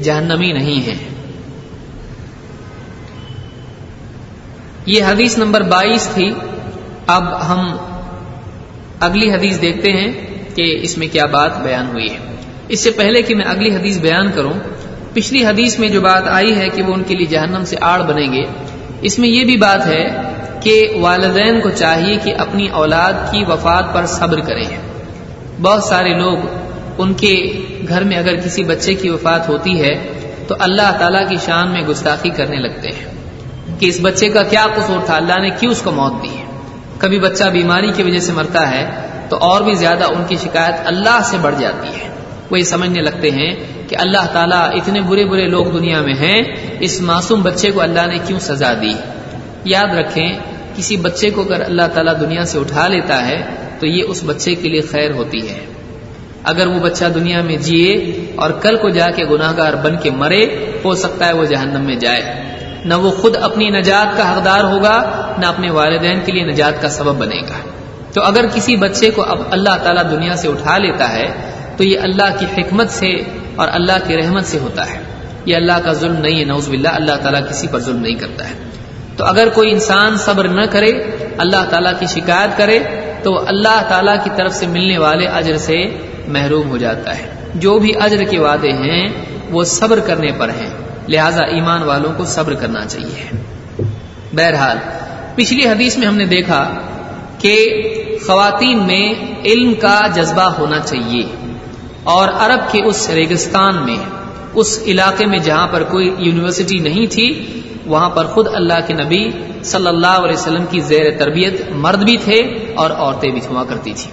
[0.04, 1.10] جہنمی نہیں ہیں۔
[4.86, 6.30] یہ حدیث نمبر بائیس تھی۔
[7.08, 7.78] اب ہم
[9.00, 10.12] اگلی حدیث دیکھتے ہیں
[10.56, 12.18] کہ اس میں کیا بات بیان ہوئی ہے۔
[12.68, 14.54] اس سے پہلے کہ میں اگلی حدیث بیان کروں،
[15.14, 18.02] پچھلی حدیث میں جو بات آئی ہے کہ وہ ان کے لیے جہنم سے آڑ
[18.02, 18.44] بنیں گے،
[19.02, 20.33] اس میں یہ بھی بات ہے
[20.64, 24.66] کہ والدین کو چاہیے کہ اپنی اولاد کی وفات پر صبر کریں۔
[25.62, 26.38] بہت سارے لوگ
[26.98, 30.14] ان کے گھر میں اگر کسی بچے کی وفات ہوتی ہے،
[30.48, 33.06] تو اللہ تعالی کی شان میں گستاخی کرنے لگتے ہیں
[33.80, 36.44] کہ اس بچے کا کیا قصور تھا، اللہ نے کیوں اس کو موت دی ہے؟
[36.98, 40.76] کبھی بچہ بیماری کی وجہ سے مرتا ہے، تو اور بھی زیادہ ان کی شکایت
[40.86, 42.10] اللہ سے بڑھ جاتی ہے۔
[42.52, 43.56] وہ یہ سمجھنے لگتے ہیں
[43.88, 46.42] کہ اللہ تعالیٰ اتنے برے برے لوگ دنیا میں ہیں،
[46.80, 48.94] اس معصوم بچے کو اللہ نے کیوں سزا دی؟
[49.66, 53.42] یاد رکھیں کسی بچے کو اگر اللہ تعالیٰ دنیا سے اٹھا لیتا ہے،
[53.80, 55.60] تو یہ اس بچے کے لیے خیر ہوتی ہے۔
[56.44, 57.94] اگر وہ بچہ دنیا میں جیے
[58.36, 60.46] اور کل کو جا کے گناہ گار بن کے مرے،
[60.86, 62.44] ہو سکتا ہے وہ جہنم میں جائے۔
[62.86, 66.90] نہ وہ خود اپنی نجات کا حقدار ہوگا، نہ اپنے والدین کے لیے نجات کا
[66.90, 67.70] سبب بنے گا۔
[68.14, 71.28] تو اگر کسی بچے کو اب اللہ تعالیٰ دنیا سے اٹھا لیتا ہے،
[71.78, 73.16] تو یہ اللہ کی حکمت سے
[73.56, 75.00] اور اللہ کی رحمت سے ہوتا ہے۔
[75.46, 78.50] یہ اللہ کا ظلم نہیں ہے نوز باللہ، اللہ تعالیٰ کسی پر ظلم نہیں کرتا
[78.50, 78.54] ہے۔
[79.18, 80.92] تو اگر کوئی انسان صبر نہ کرے،
[81.38, 82.80] اللہ تعالیٰ کی شکایت کرے،
[83.24, 85.86] تو اللہ تعالیٰ کی طرف سے ملنے والے اجر سے
[86.28, 89.08] محروم ہو جاتا ہے۔ جو بھی اجر کے وعدے ہیں،
[89.50, 90.70] وہ صبر کرنے پر ہیں۔
[91.10, 93.30] لہذا ایمان والوں کو صبر کرنا چاہیے۔
[94.34, 94.78] بہرحال،
[95.36, 96.70] پچھلی حدیث میں ہم نے دیکھا
[97.40, 97.84] کہ
[98.26, 99.14] خواتین میں
[99.46, 101.24] علم کا جذبہ ہونا چاہیے۔
[102.04, 103.98] اور عرب کے اس ریگستان میں،
[104.54, 109.30] اس علاقے میں جہاں پر کوئی یونیورسٹی نہیں تھی وہاں پر خود اللہ کے نبی
[109.64, 112.38] صلی اللہ علیہ وسلم کی زیر تربیت مرد بھی تھے
[112.76, 114.12] اور عورتیں بھی ہوا کرتی تھی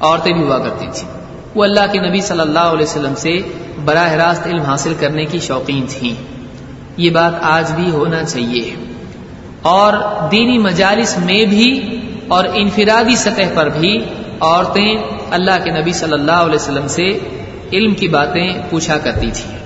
[0.00, 1.08] عورتیں بھی ہوا کرتی تھی
[1.54, 3.38] وہ اللہ کے نبی صلی اللہ علیہ وسلم سے
[3.84, 6.14] براہ راست علم حاصل کرنے کی شوقین تھیں۔
[6.96, 8.74] یہ بات آج بھی ہونا چاہیے۔
[9.62, 9.92] اور
[10.30, 13.98] دینی مجالس میں بھی اور انفرادی سطح پر بھی
[14.40, 14.96] عورتیں
[15.30, 17.18] اللہ کے نبی صلی اللہ علیہ وسلم سے
[17.72, 19.58] علم کی باتیں پوچھا کرتی تھیں۔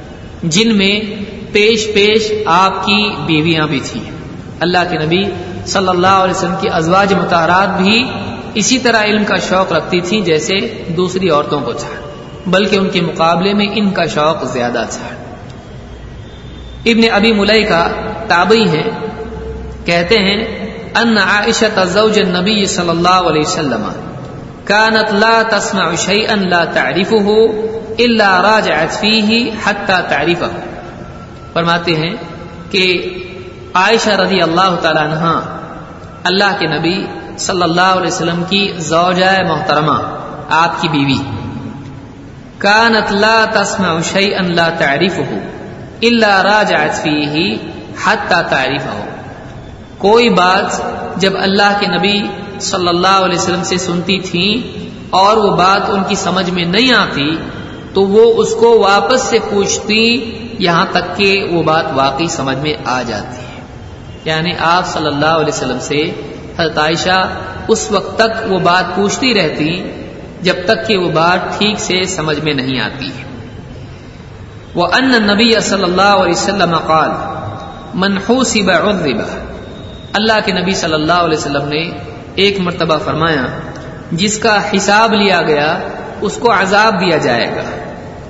[0.42, 1.00] جن میں
[1.52, 4.10] پیش پیش آپ کی بیویاں بھی تھیں۔
[4.60, 5.24] اللہ کے نبی
[5.66, 8.04] صلی اللہ علیہ وسلم کی ازواج متحرات بھی
[8.54, 12.00] اسی طرح علم کا شوق رکھتی تھیں جیسے دوسری عورتوں کو تھا
[12.46, 15.08] بلکہ ان کے مقابلے میں ان کا شوق زیادہ تھا۔
[16.86, 17.88] ابن ابی ملئی کا
[18.28, 18.82] تابعی ہے
[19.84, 20.44] کہتے ہیں،
[20.94, 23.88] ان عائشہ زوج النبی صلی اللہ علیہ وسلم
[24.64, 27.44] كانت لا تسمع شيئا لا تعرفه
[27.98, 30.71] الا راجعت فيه حتى تعرفه
[31.54, 32.14] فرماتے ہیں
[32.70, 32.84] کہ
[33.74, 35.40] عائشہ رضی اللہ تعالی عنہ
[36.24, 36.94] اللہ کے نبی
[37.38, 39.98] صلی اللہ علیہ وسلم کی زوجہ محترمہ،
[40.50, 41.18] آپ کی بیوی۔
[42.58, 45.40] كانت لا تسمع شيئا لا تعرفه
[46.02, 47.56] الا راجعت فيه
[48.04, 49.00] حتى تعرفه
[49.98, 50.78] کوئی بات
[51.16, 52.14] جب اللہ کے نبی
[52.60, 54.52] صلی اللہ علیہ وسلم سے سنتی تھیں
[55.10, 57.26] اور وہ بات ان کی سمجھ میں نہیں آتی
[57.94, 59.98] تو وہ اس کو واپس سے پوچھتی
[60.58, 63.62] یہاں تک کہ وہ بات واقعی سمجھ میں آ جاتی ہے۔
[64.24, 66.02] یعنی آپ صلی اللہ علیہ وسلم سے
[66.58, 67.28] حضرت عائشہ
[67.68, 69.92] اس وقت تک وہ بات پوچھتی رہتی
[70.42, 73.10] جب تک کہ وہ بات ٹھیک سے سمجھ میں نہیں آتی
[74.74, 77.10] وہ ان نبی صلی اللہ علیہ وسلم قال
[77.94, 79.38] منحوسی بعذب
[80.12, 81.90] اللہ کے نبی صلی اللہ علیہ وسلم نے
[82.34, 83.44] ایک مرتبہ فرمایا،
[84.12, 85.78] جس کا حساب لیا گیا،
[86.20, 87.62] اس کو عذاب دیا جائے گا۔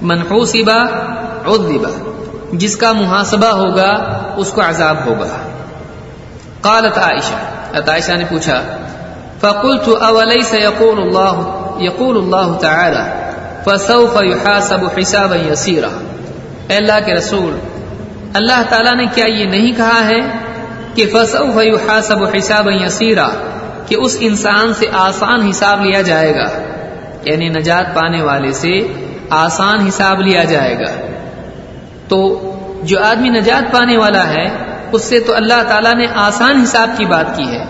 [0.03, 0.87] منحوسبہ
[1.47, 1.87] عذب
[2.53, 5.29] جس کا محاسبہ ہوگا، اس کو عذاب ہوگا۔
[6.61, 7.35] قالت عائشہ۔
[7.91, 8.63] عائشہ نے پوچھا،
[9.41, 13.03] فقلت اوليس يقول الله يقول الله تعالى
[13.65, 15.89] فسوف يحاسب حسابا يسيرا۔
[16.69, 17.59] اے اللہ کے رسول،
[18.35, 20.21] اللہ تعالی نے کیا یہ نہیں کہا ہے
[20.95, 23.29] کہ فسوف يحاسب حسابا يسيرا،
[23.87, 26.47] کہ اس انسان سے آسان حساب لیا جائے گا
[27.25, 28.79] یعنی نجات پانے والے سے
[29.31, 31.22] آسان حساب لیا جائے گا۔
[32.13, 32.49] تو
[32.83, 34.49] جو آدمی نجات پانے والا ہے،
[34.93, 37.65] اس سے تو اللہ تعالیٰ نے آسان حساب کی بات کی ہے۔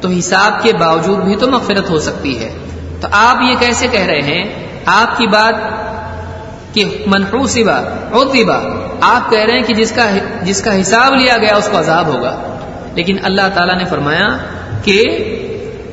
[0.00, 2.52] تو حساب کے باوجود بھی تو مغفرت ہو سکتی ہے۔
[3.00, 4.44] تو آپ یہ کیسے کہہ رہے ہیں؟
[4.86, 5.54] آپ کی بات
[6.74, 7.78] کہ منحوسبا
[8.12, 8.60] عطبا
[9.00, 10.10] آپ کہہ رہے ہیں کہ جس کا
[10.42, 12.56] جس کا حساب لیا گیا، اس کو عذاب ہوگا۔
[12.94, 14.28] لیکن اللہ تعالیٰ نے فرمایا
[14.84, 15.02] کہ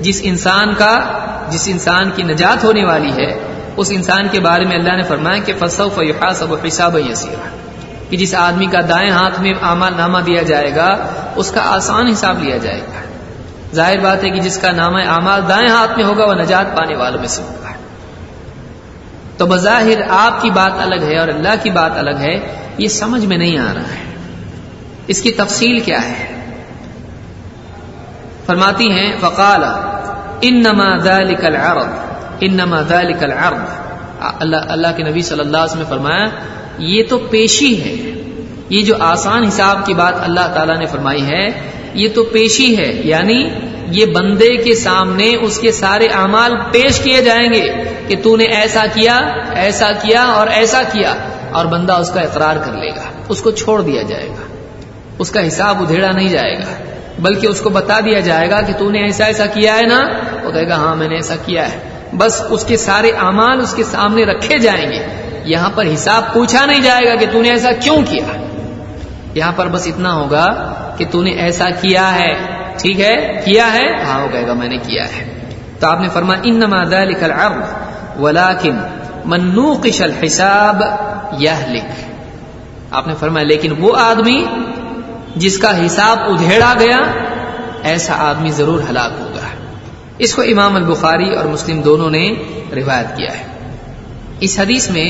[0.02, 1.00] جس انسان کا
[1.50, 3.40] جس انسان کی نجات ہونے والی ہے،
[3.78, 7.50] اس انسان کے بارے میں اللہ نے فرمایا کہ فصو فصوف یحاسب حساب یسیرا
[8.12, 10.96] کہ جس آدمی کا دائیں ہاتھ میں اعمال نامہ دیا جائے گا،
[11.36, 13.02] اس کا آسان حساب لیا جائے گا۔
[13.76, 16.98] ظاہر بات ہے کہ جس کا نام اعمال دائیں ہاتھ میں ہوگا، وہ نجات پانے
[16.98, 17.70] والوں میں سے ہوگا۔
[19.38, 23.26] تو بظاہر آپ کی بات الگ ہے اور اللہ کی بات الگ ہے، یہ سمجھ
[23.26, 24.16] میں نہیں آ رہا ہے۔
[25.08, 26.44] اس کی تفصیل کیا ہے؟
[28.46, 29.64] فرماتی ہیں فقال
[30.42, 31.88] انما ذلك العرض،
[32.40, 33.82] انما ذلك العرض۔
[34.40, 36.26] اللہ اللہ کے نبی صلی اللہ علیہ وسلم نے فرمایا
[36.82, 38.12] یہ تو پیشی ہے۔
[38.70, 41.48] یہ جو آسان حساب کی بات اللہ تعالیٰ نے فرمائی ہے،
[41.94, 43.50] یہ تو پیشی ہے۔ یعنی
[43.88, 47.68] یہ بندے کے سامنے اس کے سارے اعمال پیش کیے جائیں گے
[48.08, 49.18] کہ تو نے ایسا کیا
[49.56, 51.16] ایسا کیا اور ایسا کیا،
[51.52, 54.56] اور بندہ اس کا اقرار کر لے گا۔ اس کو چھوڑ دیا جائے گا۔
[55.20, 56.84] اس کا حساب ادھیڑا نہیں جائے گا۔
[57.20, 60.02] بلکہ اس کو بتا دیا جائے گا کہ تو نے ایسا ایسا کیا ہے نا؟
[60.44, 61.80] وہ کہے گا ہاں میں نے ایسا کیا ہے۔
[62.18, 66.66] بس اس کے سارے اعمال اس کے سامنے رکھے جائیں گے۔ یہاں پر حساب پوچھا
[66.66, 68.42] نہیں جائے گا کہ تو نے ایسا کیوں کیا۔
[69.34, 72.34] یہاں پر بس اتنا ہوگا کہ تو نے ایسا کیا ہے۔
[72.78, 75.40] ٹھیک ہے؟ کیا ہے؟ ہاں وہ کہے گا، میں نے کیا ہے۔
[75.80, 77.74] تو آپ نے فرما انما ذلك العرض
[78.20, 78.78] ولكن
[79.26, 80.82] من نوقش الحساب
[81.42, 81.92] يهلك
[82.92, 84.46] آپ نے فرمایا، لیکن وہ آدمی
[85.36, 87.00] جس کا حساب ادھیڑا گیا،
[87.84, 89.48] ایسا آدمی ضرور ہلاک ہوگا۔
[90.18, 92.34] اس کو امام البخاری اور مسلم دونوں نے
[92.76, 93.51] روایت کیا ہے۔
[94.42, 95.10] اس حدیث میں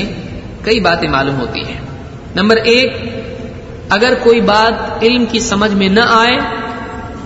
[0.64, 1.80] کئی باتیں معلوم ہوتی ہیں۔
[2.36, 2.92] نمبر ایک،
[3.88, 6.38] اگر کوئی بات علم کی سمجھ میں نہ آئے،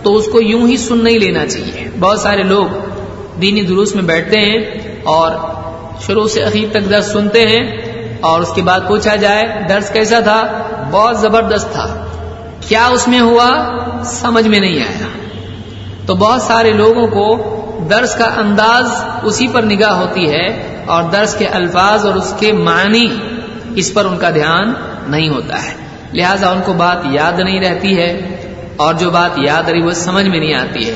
[0.03, 2.67] تو اس کو یوں ہی سن نہیں لینا چاہیے۔ بہت سارے لوگ
[3.39, 4.59] دینی دروس میں بیٹھتے ہیں
[5.05, 5.33] اور
[6.07, 7.77] شروع سے اخیر تک درس سنتے ہیں
[8.21, 12.07] اور اس کے بعد پوچھا جائے، درس کیسا تھا؟ بہت زبردست تھا۔
[12.69, 15.07] کیا اس میں ہوا؟ سمجھ میں نہیں آیا۔
[16.07, 17.56] تو بہت سارے لوگوں کو
[17.91, 18.87] درس کا انداز
[19.23, 23.07] اسی پر نگاہ ہوتی ہے اور درس کے الفاظ اور اس کے معنی
[23.77, 24.73] اس پر ان کا دھیان
[25.09, 25.73] نہیں ہوتا ہے۔
[26.13, 28.39] لہذا ان کو بات یاد نہیں رہتی ہے
[28.77, 30.95] اور جو بات یاد رہی وہ سمجھ میں نہیں آتی ہے۔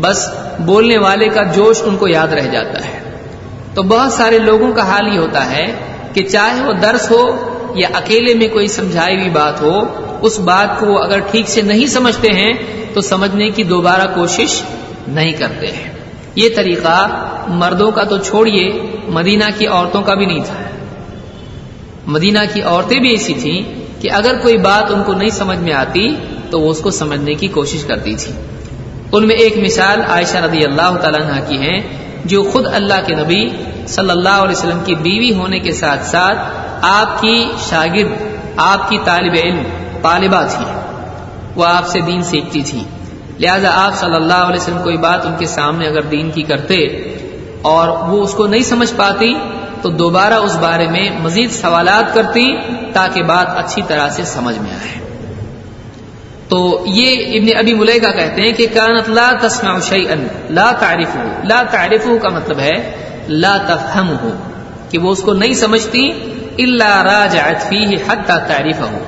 [0.00, 3.00] بس بولنے والے کا جوش ان کو یاد رہ جاتا ہے۔
[3.74, 5.72] تو بہت سارے لوگوں کا حال یہ ہوتا ہے
[6.14, 9.84] کہ چاہے وہ درس ہو یا اکیلے میں کوئی سمجھائی ہوئی بات ہو،
[10.20, 12.52] اس بات کو وہ اگر ٹھیک سے نہیں سمجھتے ہیں
[12.94, 14.62] تو سمجھنے کی دوبارہ کوشش
[15.08, 15.89] نہیں کرتے ہیں۔
[16.34, 17.08] یہ طریقہ
[17.48, 20.54] مردوں کا تو چھوڑیے، مدینہ کی عورتوں کا بھی نہیں تھا۔
[22.06, 23.62] مدینہ کی عورتیں بھی ایسی تھیں
[24.02, 26.14] کہ اگر کوئی بات ان کو نہیں سمجھ میں آتی
[26.50, 28.32] تو وہ اس کو سمجھنے کی کوشش کرتی تھی۔
[29.12, 33.14] ان میں ایک مثال عائشہ رضی اللہ تعالیٰ عنہ کی ہے، جو خود اللہ کے
[33.14, 33.48] نبی
[33.86, 36.38] صلی اللہ علیہ وسلم کی بیوی ہونے کے ساتھ ساتھ
[36.82, 38.12] آپ کی شاگرد،
[38.56, 39.62] آپ کی طالب علم،
[40.02, 40.64] طالبہ تھی۔
[41.54, 42.82] وہ آپ سے دین سیکھتی تھی۔
[43.40, 46.76] لہذا آپ صلی اللہ علیہ وسلم کوئی بات ان کے سامنے اگر دین کی کرتے
[47.62, 49.34] اور وہ اس کو نہیں سمجھ پاتی،
[49.82, 52.44] تو دوبارہ اس بارے میں مزید سوالات کرتی
[52.92, 54.98] تاکہ بات اچھی طرح سے سمجھ میں آئے۔
[56.48, 60.14] تو یہ ابن ابی ملیکا کہتے ہیں کہ کانت لا تسمع شیئا،
[60.50, 62.74] لا تعرفه لا تعرفه کا مطلب ہے
[63.28, 64.30] لا تفهمه
[64.90, 66.10] کہ وہ اس کو نہیں سمجھتی،
[66.58, 68.98] الا راجعت فيه حتى تعرفه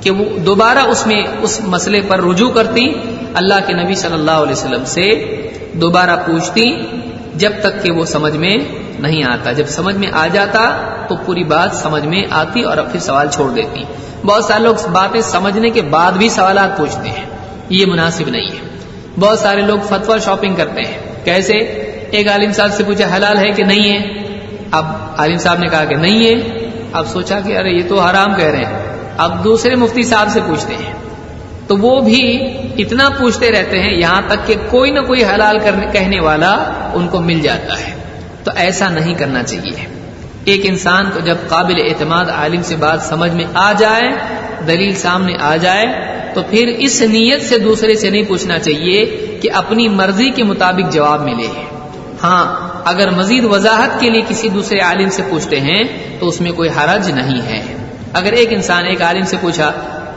[0.00, 2.86] کہ وہ دوبارہ اس میں، اس مسئلے پر رجوع کرتی
[3.34, 5.10] اللہ کے نبی صلی اللہ علیہ وسلم سے
[5.72, 6.76] دوبارہ پوچھتی،
[7.34, 8.56] جب تک کہ وہ سمجھ میں
[8.98, 10.76] نہیں آتا۔ جب سمجھ میں آ جاتا
[11.08, 13.84] تو پوری بات سمجھ میں آتی اور اب پھر سوال چھوڑ دیتی۔
[14.24, 17.24] بہت سارے لوگ باتیں سمجھنے کے بعد بھی سوالات پوچھتے ہیں۔
[17.68, 18.78] یہ مناسب نہیں ہے۔
[19.20, 21.54] بہت سارے لوگ فتوا شاپنگ کرتے ہیں۔ کیسے؟
[22.10, 24.22] ایک عالم صاحب سے پوچھا، حلال ہے کہ نہیں ہے؟
[24.70, 24.84] اب
[25.18, 28.46] عالم صاحب نے کہا کہ نہیں ہے۔ اب سوچا کہ ارے، یہ تو حرام کہہ
[28.46, 30.92] رہے ہیں۔ اب دوسرے مفتی صاحب سے پوچھتے ہیں۔
[31.72, 32.38] تو وہ بھی
[32.78, 35.58] اتنا پوچھتے رہتے ہیں، یہاں تک کہ کوئی نہ کوئی حلال
[35.92, 36.50] کہنے والا
[36.94, 37.92] ان کو مل جاتا ہے۔
[38.44, 39.86] تو ایسا نہیں کرنا چاہیے۔
[40.44, 44.08] ایک انسان کو جب قابل اعتماد عالم سے بات سمجھ میں آ جائے،
[44.66, 45.86] دلیل سامنے آ جائے،
[46.34, 49.06] تو پھر اس نیت سے دوسرے سے نہیں پوچھنا چاہیے
[49.42, 51.46] کہ اپنی مرضی کے مطابق جواب ملے۔
[52.22, 55.82] ہاں اگر مزید وضاحت کے لیے کسی دوسرے عالم سے پوچھتے ہیں،
[56.20, 57.62] تو اس میں کوئی حرج نہیں ہے۔
[58.12, 59.72] اگر ایک انسان، ایک عالم سے پوچھا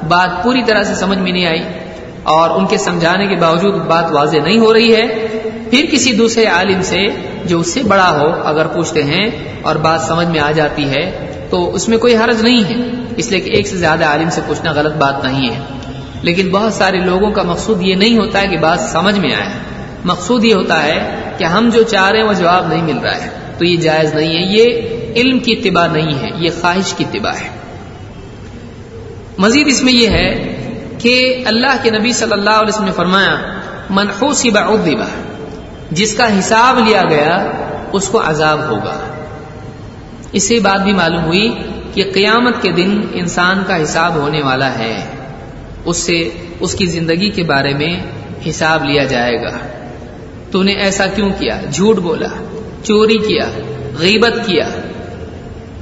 [0.08, 1.63] بات پوری طرح سے سمجھ میں نہیں آئی
[2.23, 5.27] اور ان کے سمجھانے کے باوجود بات واضح نہیں ہو رہی ہے۔
[5.69, 7.08] پھر کسی دوسرے عالم سے
[7.45, 9.29] جو اس سے بڑا ہو اگر پوچھتے ہیں
[9.62, 13.31] اور بات سمجھ میں آ جاتی ہے تو اس میں کوئی حرج نہیں ہے۔ اس
[13.31, 15.60] لیے کہ ایک سے زیادہ عالم سے پوچھنا غلط بات نہیں ہے۔
[16.21, 19.49] لیکن بہت سارے لوگوں کا مقصود یہ نہیں ہوتا ہے کہ بات سمجھ میں آئے۔
[20.05, 23.15] مقصود یہ ہوتا ہے کہ ہم جو چاہ رہے ہیں وہ جواب نہیں مل رہا
[23.15, 24.81] ہے۔ تو یہ جائز نہیں ہے۔ یہ
[25.15, 27.64] علم کی اتباع نہیں ہے۔ یہ خواہش کی اتباع ہے۔
[29.38, 30.56] مزید اس میں یہ ہے
[31.00, 35.06] کہ اللہ کے نبی صلی اللہ علیہ وسلم نے فرمایا منحوسی ادبا
[35.91, 37.52] جس کا حساب لیا گیا،
[37.91, 39.26] اس کو عذاب ہوگا۔
[40.32, 41.56] اس سے بات بھی معلوم ہوئی
[41.93, 45.06] کہ قیامت کے دن انسان کا حساب ہونے والا ہے۔
[45.86, 48.04] اس سے اس کی زندگی کے بارے میں
[48.50, 49.58] حساب لیا جائے گا۔
[50.52, 53.50] تو نے ایسا کیوں کیا؟ جھوٹ بولا، چوری کیا،
[54.00, 54.69] غیبت کیا،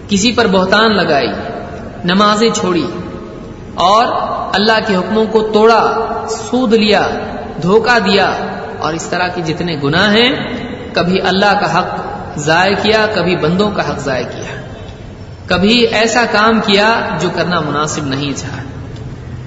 [0.10, 1.32] کسی پر بہتان لگائی،
[2.04, 2.86] نمازیں چھوڑی
[3.76, 4.06] اور
[4.54, 5.94] اللہ کے حکموں کو توڑا،
[6.30, 7.08] سود لیا،
[7.62, 8.34] دھوکہ دیا
[8.80, 10.32] اور اس طرح کے جتنے گناہ ہیں،
[10.94, 11.88] کبھی اللہ کا حق
[12.36, 14.62] ضائع کیا، کبھی بندوں کا حق ضائع کیا۔
[15.48, 18.64] کبھی ایسا کام کیا جو کرنا مناسب نہیں تھا۔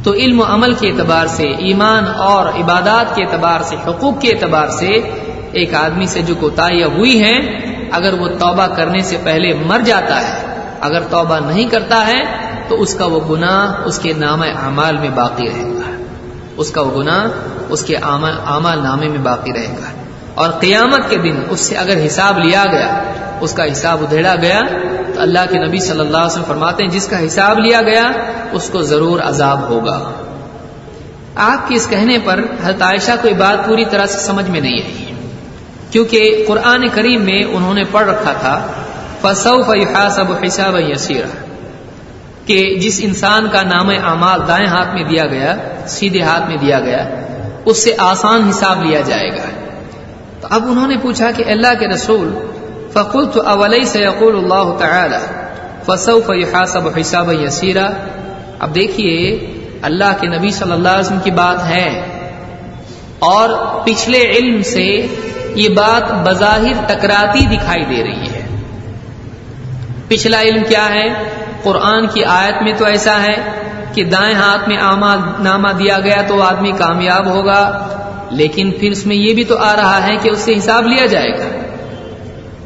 [0.03, 4.29] تو علم و عمل کے اعتبار سے، ایمان اور عبادات کے اعتبار سے، حقوق کے
[4.29, 4.87] اعتبار سے
[5.53, 7.41] ایک آدمی سے جو کوتاہیاں ہوئی ہیں،
[7.93, 12.83] اگر وہ توبہ کرنے سے پہلے مر جاتا ہے، اگر توبہ نہیں کرتا ہے تو
[12.83, 16.02] اس کا وہ گناہ اس کے نام اعمال میں باقی رہے گا۔
[16.57, 17.26] اس کا وہ گناہ
[17.68, 20.02] اس کے اعمال نامے میں باقی رہے گا۔
[20.35, 23.02] اور قیامت کے دن اس سے اگر حساب لیا گیا،
[23.40, 24.61] اس کا حساب ادھیڑا گیا،
[25.14, 28.11] تو اللہ کے نبی صلی اللہ علیہ وسلم فرماتے ہیں، جس کا حساب لیا گیا،
[28.52, 30.11] اس کو ضرور عذاب ہوگا۔
[31.35, 34.79] آپ کے اس کہنے پر حضرت عائشہ کوئی بات پوری طرح سے سمجھ میں نہیں
[34.85, 35.12] آئی۔
[35.90, 38.66] کیونکہ قرآن کریم میں انہوں نے پڑھ رکھا تھا
[39.20, 41.45] فصو فحاسب حساب یسیر
[42.46, 45.56] کہ جس انسان کا نام اعمال دائیں ہاتھ میں دیا گیا،
[45.87, 47.09] سیدھے ہاتھ میں دیا گیا،
[47.64, 49.70] اس سے آسان حساب لیا جائے گا۔
[50.40, 52.35] تو اب انہوں نے پوچھا کہ اللہ کے رسول
[52.92, 55.16] فقل تو اولئی سے یقول اللہ تعالی
[55.82, 57.90] فصو فحاسب حساب یسیرا۔
[58.59, 59.46] اب دیکھیے،
[59.82, 62.02] اللہ کے نبی صلی اللہ علیہ وسلم کی بات ہے۔
[63.18, 63.48] اور
[63.85, 65.06] پچھلے علم سے
[65.54, 68.62] یہ بات بظاہر ٹکراتی دکھائی دے رہی ہے۔
[70.09, 71.36] پچھلا علم کیا ہے؟
[71.66, 73.37] قرآن کی آیت میں تو ایسا ہے
[73.94, 74.76] کہ دائیں ہاتھ میں
[75.38, 77.62] نامہ دیا گیا تو آدمی کامیاب ہوگا،
[78.31, 81.07] لیکن پھر اس میں یہ بھی تو آ رہا ہے کہ اس سے حساب لیا
[81.07, 81.48] جائے گا۔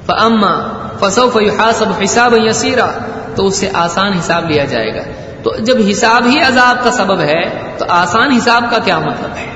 [0.07, 0.53] فما
[1.01, 2.87] فصو فحاسب حساب یسیرا
[3.35, 5.03] تو اس سے آسان حساب لیا جائے گا۔
[5.43, 7.43] تو جب حساب ہی عذاب کا سبب ہے،
[7.79, 9.47] تو آسان حساب کا کیا مطلب ہے؟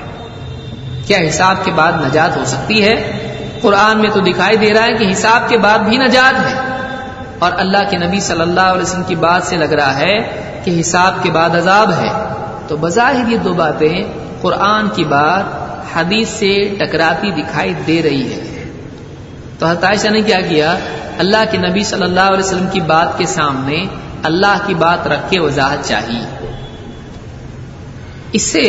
[1.07, 2.95] کیا حساب کے بعد نجات ہو سکتی ہے؟
[3.61, 6.55] قرآن میں تو دکھائی دے رہا ہے کہ حساب کے بعد بھی نجات ہے۔
[7.45, 10.19] اور اللہ کے نبی صلی اللہ علیہ وسلم کی بات سے لگ رہا ہے
[10.65, 12.35] کہ حساب کے بعد عذاب ہے۔
[12.69, 14.03] تو بظاہر یہ دو باتیں
[14.41, 15.45] قرآن کی بات
[15.97, 18.71] حدیث سے ٹکراتی دکھائی دے رہی ہے۔
[19.59, 20.79] تو حتائشہ نے کیا کیا؟
[21.19, 23.83] اللہ کے نبی صلی اللہ علیہ وسلم کی بات کے سامنے
[24.23, 26.47] اللہ کی بات رکھ کے وضاحت چاہیے
[28.33, 28.63] اس سے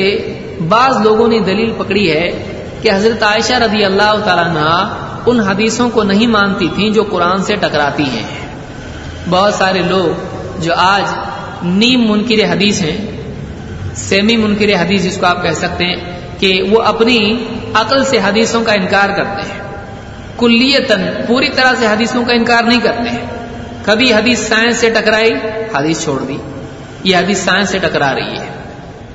[0.68, 2.28] بعض لوگوں نے دلیل پکڑی ہے
[2.82, 7.44] کہ حضرت عائشہ رضی اللہ تعالیٰ عنہ ان حدیثوں کو نہیں مانتی تھیں جو قرآن
[7.44, 8.45] سے ٹکراتی ہیں۔
[9.30, 11.04] بہت سارے لوگ جو آج
[11.64, 12.98] نیم منکر حدیث ہیں،
[13.96, 18.64] سیمی منکر حدیث جس کو آپ کہہ سکتے ہیں کہ وہ اپنی عقل سے حدیثوں
[18.64, 19.60] کا انکار کرتے ہیں۔
[20.38, 23.26] کلیتن پوری طرح سے حدیثوں کا انکار نہیں کرتے ہیں۔
[23.84, 25.34] کبھی حدیث سائنس سے ٹکرائی،
[25.76, 26.38] حدیث چھوڑ دی۔
[27.04, 28.48] یہ حدیث سائنس سے ٹکرا رہی ہے۔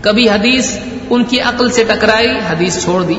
[0.00, 0.78] کبھی حدیث
[1.10, 3.18] ان کی عقل سے ٹکرائی، حدیث چھوڑ دی۔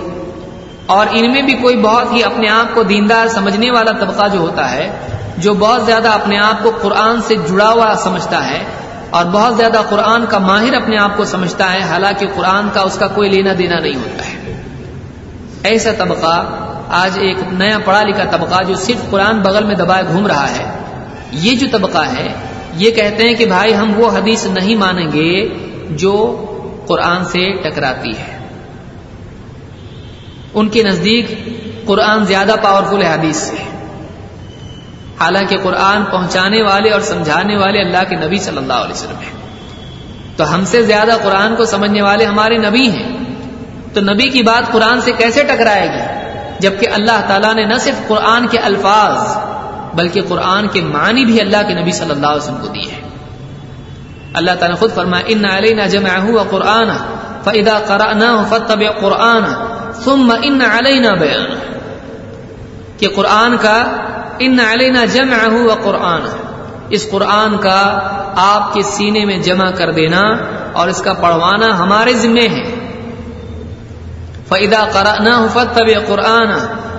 [0.86, 4.40] اور ان میں بھی کوئی بہت ہی اپنے آپ کو دیندار سمجھنے والا طبقہ جو
[4.40, 5.11] ہوتا ہے
[5.42, 8.60] جو بہت زیادہ اپنے آپ کو قرآن سے جڑا ہوا سمجھتا ہے
[9.10, 12.98] اور بہت زیادہ قرآن کا ماہر اپنے آپ کو سمجھتا ہے، حالانکہ قرآن کا اس
[12.98, 14.62] کا کوئی لینا دینا نہیں ہوتا ہے۔
[15.64, 16.46] ایسا طبقہ
[16.90, 20.66] آج ایک نیا پڑھا لکھا طبقہ جو صرف قرآن بغل میں دبائے گھوم رہا ہے،
[21.32, 22.28] یہ جو طبقہ ہے،
[22.78, 25.48] یہ کہتے ہیں کہ بھائی ہم وہ حدیث نہیں مانیں گے
[25.90, 26.46] جو
[26.88, 28.38] قرآن سے ٹکراتی ہے۔
[30.54, 31.26] ان کے نزدیک
[31.86, 33.71] قرآن زیادہ پاورفل ہے حدیث سے۔
[35.22, 39.42] حالانکہ قرآن پہنچانے والے اور سمجھانے والے اللہ کے نبی صلی اللہ علیہ وسلم ہیں۔
[40.38, 43.18] تو ہم سے زیادہ قرآن کو سمجھنے والے ہمارے نبی ہیں۔
[43.94, 48.08] تو نبی کی بات قرآن سے کیسے ٹکرائے گی؟ جبکہ اللہ تعالیٰ نے نہ صرف
[48.08, 49.38] قرآن کے الفاظ،
[49.96, 53.02] بلکہ قرآن کے معنی بھی اللہ کے نبی صلی اللہ علیہ وسلم کو دیے ہیں۔
[54.34, 56.88] اللہ تعالیٰ خود فرمایا، ان علینا جمعہ و قرآن
[57.44, 59.44] فاذا قرأناه فاتبع قرآن
[60.04, 61.46] ثم ان علینا بیان
[62.98, 63.96] کہ قرآن کا
[64.42, 66.22] ان علینا جمعہ و قرآن۔
[66.90, 68.00] اس قرآن کا
[68.36, 70.22] آپ کے سینے میں جمع کر دینا
[70.74, 72.64] اور اس کا پڑھوانا ہمارے ذمے ہے۔
[74.48, 76.54] فَإِذَا قَرَأْنَاهُ فَاتَّبِعْ قُرْآنَ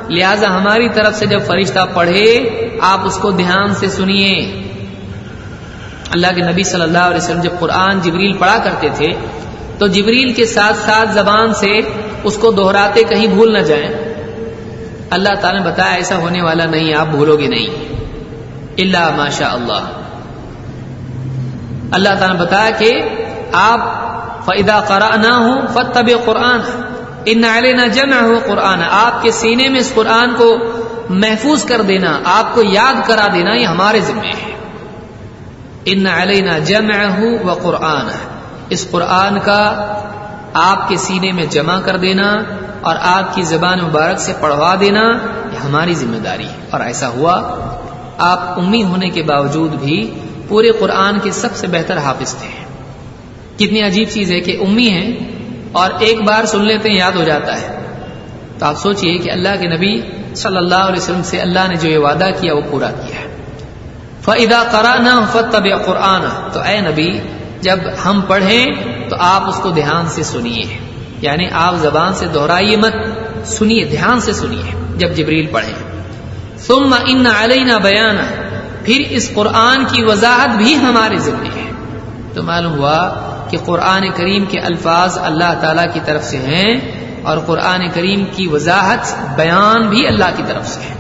[0.09, 2.49] لہذا ہماری طرف سے جب فرشتہ پڑھے،
[2.81, 4.63] آپ اس کو دھیان سے سنیے۔
[6.11, 9.07] اللہ کے نبی صلی اللہ علیہ وسلم جب قرآن جبریل پڑھا کرتے تھے،
[9.79, 11.81] تو جبریل کے ساتھ ساتھ زبان سے
[12.25, 14.02] اس کو دہراتے کہیں بھول نہ جائیں۔
[15.13, 17.67] اللہ تعالیٰ نے بتایا ایسا ہونے والا نہیں، آپ بھولو گے نہیں۔
[18.79, 20.03] اللہ ماشاء اللہ۔
[21.93, 22.93] اللہ تعالیٰ نے بتایا کہ
[23.53, 23.81] آپ
[24.45, 26.61] فیدا قرا نہ ہوں فتب قرآن۔
[27.25, 30.57] ان علینا جمع ہو قرآن۔ آپ کے سینے میں اس قرآن کو
[31.09, 34.53] محفوظ کر دینا، آپ کو یاد کرا دینا، یہ ہمارے ذمے ہے۔
[35.85, 38.07] ان علینا جمع و قرآن
[38.69, 39.87] اس قرآن کا
[40.55, 42.37] آپ کے سینے میں جمع کر دینا
[42.83, 45.03] اور آپ کی زبان مبارک سے پڑھوا دینا
[45.53, 47.41] یہ ہماری ذمہ داری ہے۔ اور ایسا ہوا،
[48.19, 50.15] آپ امی ہونے کے باوجود بھی
[50.49, 52.65] پورے قرآن کے سب سے بہتر حافظ تھے۔
[53.57, 55.17] کتنی عجیب چیز ہے کہ امی ہیں
[55.73, 57.87] اور ایک بار سن لیتے ہیں، یاد ہو جاتا ہے۔
[58.59, 60.03] تو آپ سوچئے کہ اللہ کے نبی
[60.35, 63.37] صلی اللہ علیہ وسلم سے اللہ نے جو یہ وعدہ کیا، وہ پورا کیا ہے۔
[64.23, 67.19] فَإِذَا قَرَأْنَا فَاتَّبِعْ قُرْآنَ تو اے نبی،
[67.61, 68.67] جب ہم پڑھیں
[69.09, 70.92] تو آپ اس کو دھیان سے سنیے۔
[71.23, 72.95] یعنی آپ زبان سے دہرائیے مت،
[73.47, 75.75] سنیے، دھیان سے سنیے، جب جبریل پڑھیں
[76.59, 78.25] ثم ان علینا بیانا،
[78.85, 81.71] پھر اس قرآن کی وضاحت بھی ہمارے ذمے ہے۔
[82.35, 83.09] تو معلوم ہوا
[83.51, 86.81] کہ قرآن کریم کے الفاظ اللہ تعالی کی طرف سے ہیں
[87.23, 90.95] اور قرآن کریم کی وضاحت بیان بھی اللہ کی طرف سے ہے۔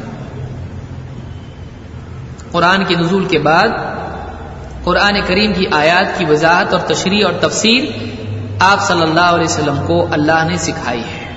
[2.50, 3.68] قرآن کے نزول کے بعد
[4.84, 7.84] قرآن کریم کی آیات کی وضاحت اور تشریح اور تفسیر
[8.64, 11.32] آپ صلی اللہ علیہ وسلم کو اللہ نے سکھائی ہے۔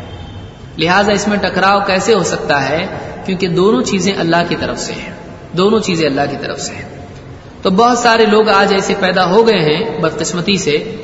[0.77, 2.85] لہذا اس میں ٹکراؤ کیسے ہو سکتا ہے؟
[3.25, 5.13] کیونکہ دونوں چیزیں اللہ کی طرف سے ہیں۔
[5.57, 7.05] دونوں چیزیں اللہ کی طرف سے ہیں۔
[7.61, 10.95] تو بہت سارے لوگ آج ایسے پیدا ہو گئے ہیں بدقسمتی سے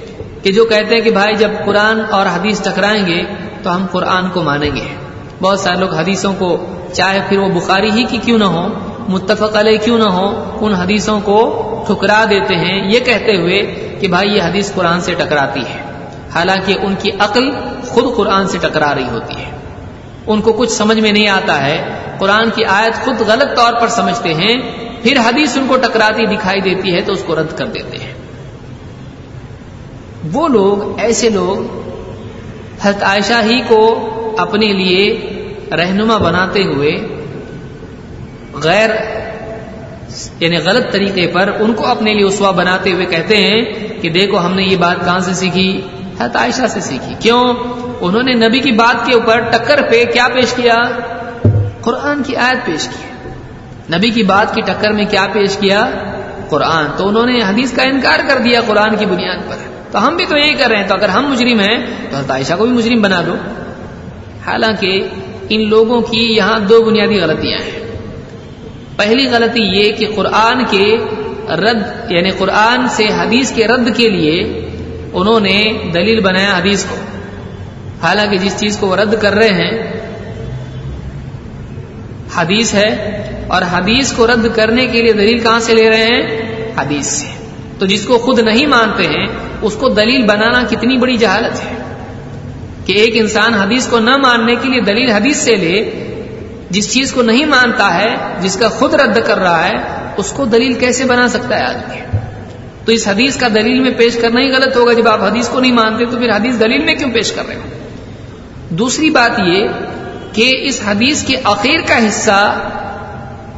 [0.43, 3.23] کہ جو کہتے ہیں کہ بھائی جب قرآن اور حدیث ٹکرائیں گے
[3.63, 4.95] تو ہم قرآن کو مانیں گے۔
[5.41, 8.67] بہت سارے لوگ حدیثوں کو چاہے پھر وہ بخاری ہی کی کیوں نہ ہو
[9.07, 13.61] متفق علیہ کیوں نہ ہو ان حدیثوں کو ٹھکرا دیتے ہیں۔ یہ کہتے ہوئے
[13.99, 15.90] کہ بھائی یہ حدیث قرآن سے ٹکراتی ہے۔
[16.33, 17.51] حالانکہ ان کی عقل
[17.87, 19.51] خود قرآن سے ٹکرا رہی ہوتی ہے۔
[20.27, 21.83] ان کو کچھ سمجھ میں نہیں آتا ہے۔
[22.19, 24.57] قرآن کی آیت خود غلط طور پر سمجھتے ہیں،
[25.03, 28.13] پھر حدیث ان کو ٹکراتی دکھائی دیتی ہے تو اس کو رد کر دیتے ہیں۔
[30.33, 31.77] وہ لوگ، ایسے لوگ،
[32.81, 35.19] حضرت عائشہ ہی کو اپنے لیے
[35.71, 36.91] رہنما بناتے ہوئے
[38.53, 38.89] غیر
[40.39, 43.61] یعنی غلط طریقے پر ان کو اپنے لیے اسوا بناتے ہوئے کہتے ہیں
[44.01, 45.81] کہ دیکھو ہم نے یہ بات کہاں سے سیکھی؟
[46.21, 47.53] حضرت عائشہ سے سیکھی۔ کیوں؟
[48.01, 50.75] انہوں نے نبی کی بات کے اوپر ٹکر پہ کیا پیش کیا؟
[51.81, 53.29] قرآن کی آیت پیش کی۔
[53.97, 55.91] نبی کی بات کی ٹکر میں کیا پیش کیا؟
[56.49, 59.55] قرآن۔ تو انہوں نے حدیث کا انکار کر دیا قرآن کی بنیاد پر۔
[59.91, 62.31] تو ہم بھی تو یہی کر رہے ہیں۔ تو اگر ہم مجرم ہیں، تو حضرت
[62.31, 63.35] عائشہ کو بھی مجرم بنا دو۔
[64.45, 65.07] حالانکہ
[65.49, 67.91] ان لوگوں کی یہاں دو بنیادی غلطیاں ہیں۔
[68.95, 70.97] پہلی غلطی یہ کہ قرآن کے
[71.49, 74.60] رد یعنی قرآن سے حدیث کے رد کے لیے
[75.13, 76.95] انہوں نے دلیل بنایا حدیث کو۔
[78.03, 80.01] حالانکہ جس چیز کو وہ رد کر رہے ہیں،
[82.35, 86.21] حدیث ہے اور حدیث کو رد کرنے کے لیے دلیل کہاں سے لے رہے ہیں؟
[86.77, 87.27] حدیث سے۔
[87.79, 89.27] تو جس کو خود نہیں مانتے ہیں،
[89.61, 91.75] اس کو دلیل بنانا کتنی بڑی جہالت ہے۔
[92.85, 95.91] کہ ایک انسان حدیث کو نہ ماننے کے لیے دلیل حدیث سے لے،
[96.69, 99.73] جس چیز کو نہیں مانتا ہے، جس کا خود رد کر رہا ہے،
[100.17, 102.10] اس کو دلیل کیسے بنا سکتا ہے آدمی؟
[102.85, 105.59] تو اس حدیث کا دلیل میں پیش کرنا ہی غلط ہوگا جب آپ حدیث کو
[105.59, 107.61] نہیں مانتے تو پھر حدیث دلیل میں کیوں پیش کر رہے ہو؟
[108.69, 109.67] دوسری بات یہ
[110.33, 112.69] کہ اس حدیث کے اخیر کا حصہ،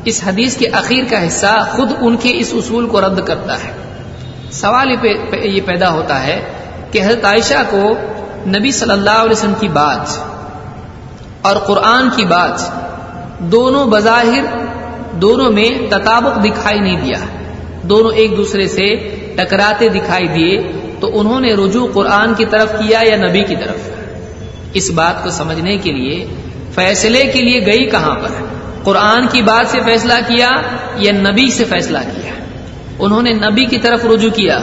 [0.05, 3.71] اس حدیث کے اخیر کا حصہ خود ان کے اس اصول کو رد کرتا ہے۔
[4.51, 4.91] سوال
[5.43, 6.41] یہ پیدا ہوتا ہے
[6.91, 7.95] کہ حضرت عائشہ کو
[8.47, 10.17] نبی صلی اللہ علیہ وسلم کی بات
[11.41, 12.61] اور قرآن کی بات
[13.39, 14.45] دونوں بظاہر
[15.11, 17.42] دونوں میں تطابق دکھائی نہیں دیا۔
[17.83, 18.95] دونوں ایک دوسرے سے
[19.35, 23.89] ٹکراتے دکھائی دیے، تو انہوں نے رجوع قرآن کی طرف کیا یا نبی کی طرف؟
[24.73, 26.25] اس بات کو سمجھنے کے لیے،
[26.75, 28.27] فیصلے کے لیے گئی کہاں پر؟
[28.83, 30.49] قرآن کی بات سے فیصلہ کیا
[30.95, 32.33] یا نبی سے فیصلہ کیا؟
[32.99, 34.59] انہوں نے نبی کی طرف رجوع کیا،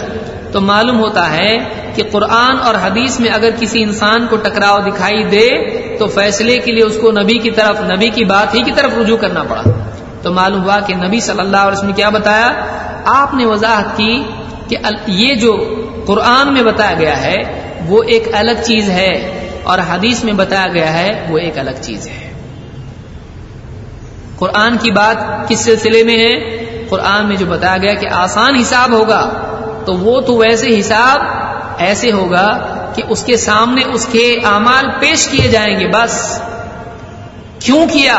[0.52, 1.58] تو معلوم ہوتا ہے
[1.94, 5.48] کہ قرآن اور حدیث میں اگر کسی انسان کو ٹکراؤ دکھائی دے،
[5.98, 8.98] تو فیصلے کے لیے اس کو نبی کی طرف، نبی کی بات ہی کی طرف
[8.98, 9.62] رجوع کرنا پڑا۔
[10.22, 12.50] تو معلوم ہوا کہ نبی صلی اللہ علیہ وسلم نے کیا بتایا؟
[13.04, 14.24] آپ نے وضاحت کی
[14.68, 15.74] کہ یہ جو
[16.06, 17.36] قرآن میں بتایا گیا ہے،
[17.86, 22.06] وہ ایک الگ چیز ہے اور حدیث میں بتایا گیا ہے، وہ ایک الگ چیز
[22.08, 22.32] ہے۔
[24.38, 28.92] قرآن کی بات کس سلسلے میں ہے؟ قرآن میں جو بتایا گیا کہ آسان حساب
[28.92, 29.30] ہوگا،
[29.84, 31.20] تو وہ تو ویسے حساب
[31.78, 36.40] ایسے ہوگا کہ اس کے سامنے اس کے اعمال پیش کیے جائیں گے، بس۔
[37.58, 38.18] کیوں کیا؟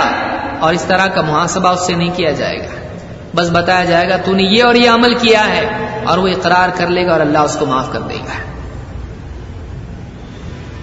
[0.62, 2.98] اور اس طرح کا محاسبہ اس سے نہیں کیا جائے گا۔
[3.36, 5.68] بس بتایا جائے گا، تو نے یہ اور یہ عمل کیا ہے
[6.06, 8.52] اور وہ اقرار کر لے گا اور اللہ اس کو معاف کر دے گا۔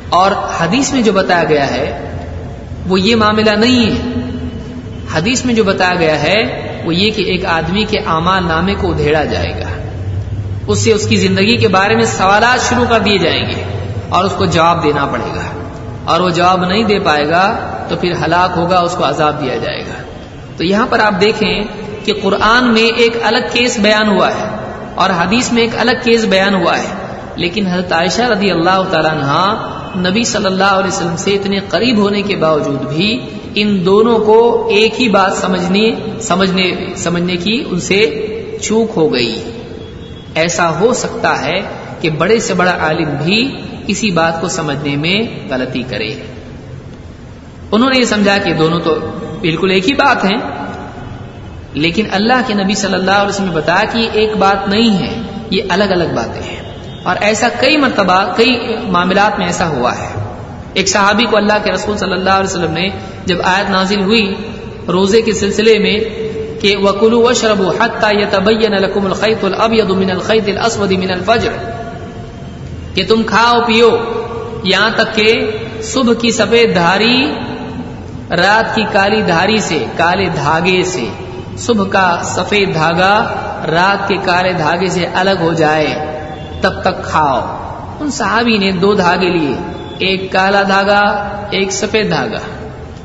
[0.09, 2.15] اور حدیث میں جو بتایا گیا ہے،
[2.89, 4.13] وہ یہ معاملہ نہیں ہے۔
[5.17, 6.37] حدیث میں جو بتایا گیا ہے،
[6.85, 9.69] وہ یہ کہ ایک آدمی کے اعمال نامے کو ادھیڑا جائے گا۔
[10.67, 13.63] اس سے اس کی زندگی کے بارے میں سوالات شروع کر دیے جائیں گے
[14.09, 15.65] اور اس کو جواب دینا پڑے گا۔
[16.05, 19.57] اور وہ جواب نہیں دے پائے گا تو پھر ہلاک ہوگا، اس کو عذاب دیا
[19.57, 20.03] جائے گا۔
[20.57, 21.65] تو یہاں پر آپ دیکھیں
[22.05, 24.49] کہ قرآن میں ایک الگ کیس بیان ہوا ہے
[24.95, 29.11] اور حدیث میں ایک الگ کیس بیان ہوا ہے۔ لیکن حضرت عائشہ رضی اللہ تعالیٰ
[29.11, 29.55] عنہ
[30.09, 33.21] نبی صلی اللہ علیہ وسلم سے اتنے قریب ہونے کے باوجود بھی
[33.55, 38.27] ان دونوں کو ایک ہی بات سمجھنے سمجھنے سمجھنے کی ان سے
[38.63, 39.43] چوک ہو گئی۔
[40.35, 41.61] ایسا ہو سکتا ہے
[42.01, 46.15] کہ بڑے سے بڑا عالم بھی کسی بات کو سمجھنے میں غلطی کرے۔
[47.73, 48.95] انہوں نے یہ سمجھا کہ دونوں تو
[49.41, 50.39] بالکل ایک ہی بات ہیں۔
[51.73, 54.99] لیکن اللہ کے نبی صلی اللہ علیہ وسلم نے بتایا کہ یہ ایک بات نہیں
[54.99, 56.57] ہے، یہ الگ الگ باتیں ہیں۔
[57.03, 60.09] اور ایسا کئی مرتبہ، کئی معاملات میں ایسا ہوا ہے۔
[60.73, 62.89] ایک صحابی کو اللہ کے رسول صلی اللہ علیہ وسلم نے
[63.27, 64.35] جب آیت نازل ہوئی
[64.89, 65.99] روزے کے سلسلے میں
[66.61, 71.51] کہ وکلو و شرب حتہ یتبین لکم الخیط الابیض من الخیط الاسود من الفجر۔
[72.95, 73.91] کہ تم کھاؤ، پیو۔
[74.65, 75.51] یہاں تک کہ
[75.83, 77.33] صبح کی سفید دھاری
[78.31, 81.05] رات کی کالی دھاری سے، کالے دھاگے سے۔
[81.59, 83.35] صبح کا سفید دھاگا
[83.71, 85.87] رات کے کالے دھاگے سے الگ ہو جائے۔
[86.61, 87.41] تب تک کھاؤ۔
[88.01, 89.55] ان صحابی نے دو دھاگے لیے،
[89.99, 91.01] ایک کالا دھاگا،
[91.51, 92.39] ایک سفید دھاگا۔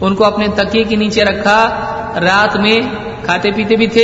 [0.01, 1.69] ان کو اپنے تکیے کے نیچے رکھا۔
[2.21, 2.77] رات میں
[3.23, 4.03] کھاتے پیتے بھی تھے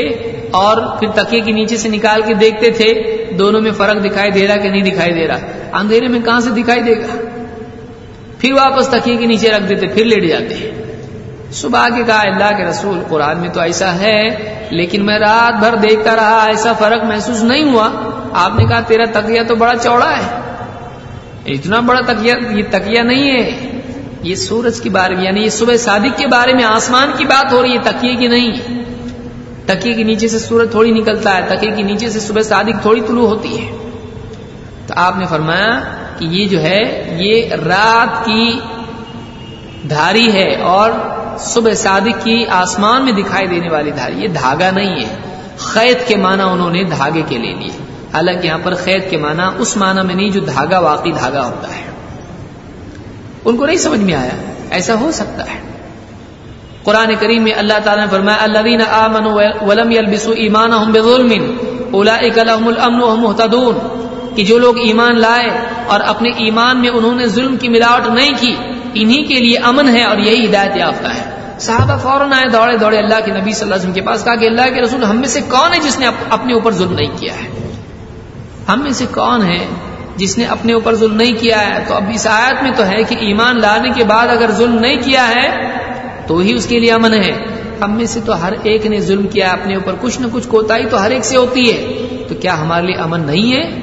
[0.52, 2.94] اور پھر تکیے کے نیچے سے نکال کے دیکھتے تھے۔
[3.40, 5.38] دونوں میں فرق دکھائی دے رہا کہ نہیں دکھائی دے رہا۔
[5.74, 7.18] اندھیرے میں کہاں سے دکھائی دے گا؟
[8.40, 10.79] پھر واپس تکیے کے نیچے رکھ دیتے، پھر لیٹ جاتے۔
[11.52, 14.28] صبح کے کہا، اللہ کے رسول، قرآن میں تو ایسا ہے،
[14.70, 17.89] لیکن میں رات بھر دیکھتا رہا، ایسا فرق محسوس نہیں ہوا۔
[18.34, 20.39] آپ نے کہا، تیرا تکیا تو بڑا چوڑا ہے۔
[21.45, 23.70] اتنا بڑا تکیا یہ تکیا نہیں ہے۔
[24.24, 27.54] یہ سورج کی بارے میں یعنی یہ صبح صادق کے بارے میں آسمان کی بات
[27.54, 28.52] ہو رہی ہے تکیے کی نہیں۔
[29.66, 33.02] تکیے کے نیچے سے سورج تھوڑی نکلتا ہے تکیے کے نیچے سے صبح صادق تھوڑی
[33.02, 33.89] طلوع ہوتی ہے۔
[34.88, 35.80] تو آپ نے فرمایا
[36.20, 38.60] کہ یہ جو ہے، یہ رات کی
[39.89, 40.91] دھاری ہے اور
[41.40, 45.16] صبح صادق کی آسمان میں دکھائی دینے والی دھاری یہ دھاگا نہیں ہے۔
[45.58, 47.84] خیت کے معنی انہوں نے دھاگے کے لے لیے۔
[48.14, 51.68] حالانکہ یہاں پر خیت کے معنی اس معنی میں نہیں جو دھاگا واقعی دھاگا ہوتا
[51.68, 51.82] ہے۔
[53.46, 55.60] ان کو نہیں سمجھ میں آیا۔ ایسا ہو سکتا ہے۔
[56.84, 61.58] قرآن کریم میں اللہ تعالیٰ نے فرمایا، الذین آمنوا ولم يلبسوا ایمانهم بظلم
[61.92, 64.00] اولئک لهم الامن وهم مهتدون۔
[64.36, 65.50] کہ جو لوگ ایمان لائے
[65.88, 68.56] اور اپنے ایمان میں انہوں نے ظلم کی ملاوٹ نہیں کی،
[68.94, 71.29] انہی کے لیے امن ہے اور یہی ہدایت یافتہ ہے۔
[71.60, 74.36] صحابہ فوراً آئے، دوڑے دوڑے، اللہ کے نبی صلی اللہ علیہ وسلم کے پاس کہا
[74.36, 77.18] کہ اللہ کے رسول، ہم میں سے کون ہے جس نے اپنے اوپر ظلم نہیں
[77.20, 77.72] کیا ہے؟
[78.70, 79.66] ہم میں سے کون ہے
[80.16, 83.03] جس نے اپنے اوپر ظلم نہیں کیا ہے؟ تو اب اس آیت میں تو ہے
[83.03, 85.49] کہ ایمان لانے کے بعد اگر ظلم نہیں کیا ہے،
[86.28, 87.32] تو ہی اس کے لیے امن ہے۔
[87.82, 90.76] ہم میں سے تو ہر ایک نے ظلم کیا اپنے اوپر کچھ نہ کچھ کوتا
[90.91, 93.80] تو ہر ایک سے ہوتی ہے۔ تو کیا ہمارے لیے امن نہیں ہے؟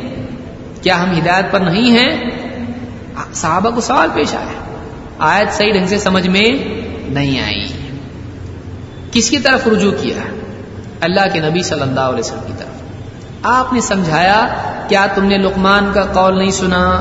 [0.82, 2.30] کیا ہم ہدایت پر نہیں ہیں؟
[3.34, 4.78] صحابہ کو سوال پیش آیا۔
[5.18, 6.64] آیت صحیح ڈھنگ سے سمجھ میں
[7.08, 7.65] نہیں آئی۔
[9.16, 10.16] کس کی طرف رجوع کیا؟
[11.00, 12.68] اللہ کے نبی صلی اللہ علیہ وسلم کی طرف۔
[13.42, 14.46] آپ نے سمجھایا،
[14.88, 17.00] کیا تم نے لقمان کا قول نہیں سنا؟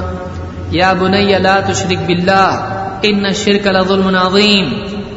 [0.72, 2.70] یا بنی، لا تشرک باللہ،
[3.02, 4.74] ان شرک لظلم عظیم۔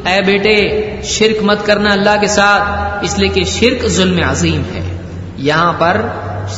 [0.07, 2.63] اے بیٹے، شرک مت کرنا اللہ کے ساتھ،
[3.05, 4.99] اس لیے کہ شرک ظلم عظیم ہے۔
[5.37, 6.01] یہاں پر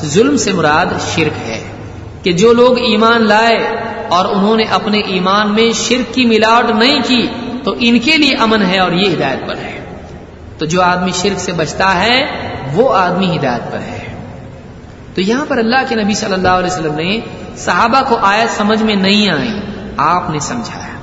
[0.04, 1.60] ظلم سے مراد شرک ہے
[2.22, 3.56] کہ جو لوگ ایمان لائے
[4.08, 7.26] اور انہوں نے اپنے ایمان میں شرک کی ملاوٹ نہیں کی،
[7.64, 9.79] تو ان کے لیے امن ہے اور یہ ہدایت پر ہے۔
[10.60, 12.26] تو جو آدمی شرک سے بچتا ہے،
[12.72, 14.14] وہ آدمی ہدایت پر ہے۔
[15.14, 17.20] تو یہاں پر اللہ کے نبی صلی اللہ علیہ وسلم نے
[17.56, 19.60] صحابہ کو آیت سمجھ میں نہیں آئی،
[19.96, 20.94] آپ نے سمجھایا۔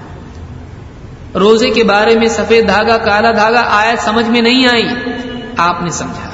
[1.40, 4.88] روزے کے بارے میں سفید دھاگا، کالا دھاگا آیت سمجھ میں نہیں آئی،
[5.58, 6.30] آپ نے سمجھا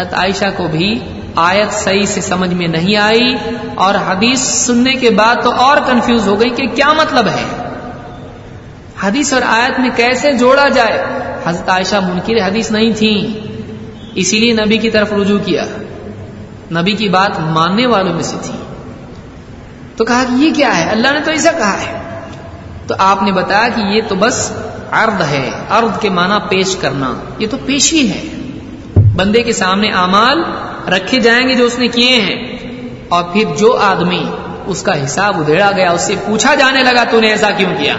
[0.00, 0.98] حضرت عائشہ کو بھی
[1.36, 3.36] آیت صحیح سے سمجھ میں نہیں آئی
[3.74, 7.70] اور حدیث سننے کے بعد تو اور کنفیوز ہو گئی کہ کیا مطلب ہے۔
[9.02, 13.40] حدیث اور آیت میں کیسے جوڑا جائے؟ حضرت عائشہ منکر حدیث نہیں تھی،
[14.14, 15.64] اسی لیے نبی کی طرف رجوع کیا۔
[16.72, 18.52] نبی کی بات ماننے والوں میں سے تھی۔
[19.96, 22.20] تو کہا کہ یہ کیا ہے؟ اللہ نے تو ایسا کہا ہے۔
[22.86, 24.52] تو آپ نے بتایا کہ یہ تو بس
[24.92, 28.22] ارد ہے ارد کے معنی پیش کرنا۔ یہ تو پیشی ہے۔
[29.16, 30.42] بندے کے سامنے اعمال
[30.88, 32.58] رکھے جائیں گے جو اس نے کیے ہیں۔
[33.08, 34.24] اور پھر جو آدمی
[34.66, 37.96] اس کا حساب ادھیڑا گیا، اس سے پوچھا جانے لگا، تو نے ایسا کیوں کیا؟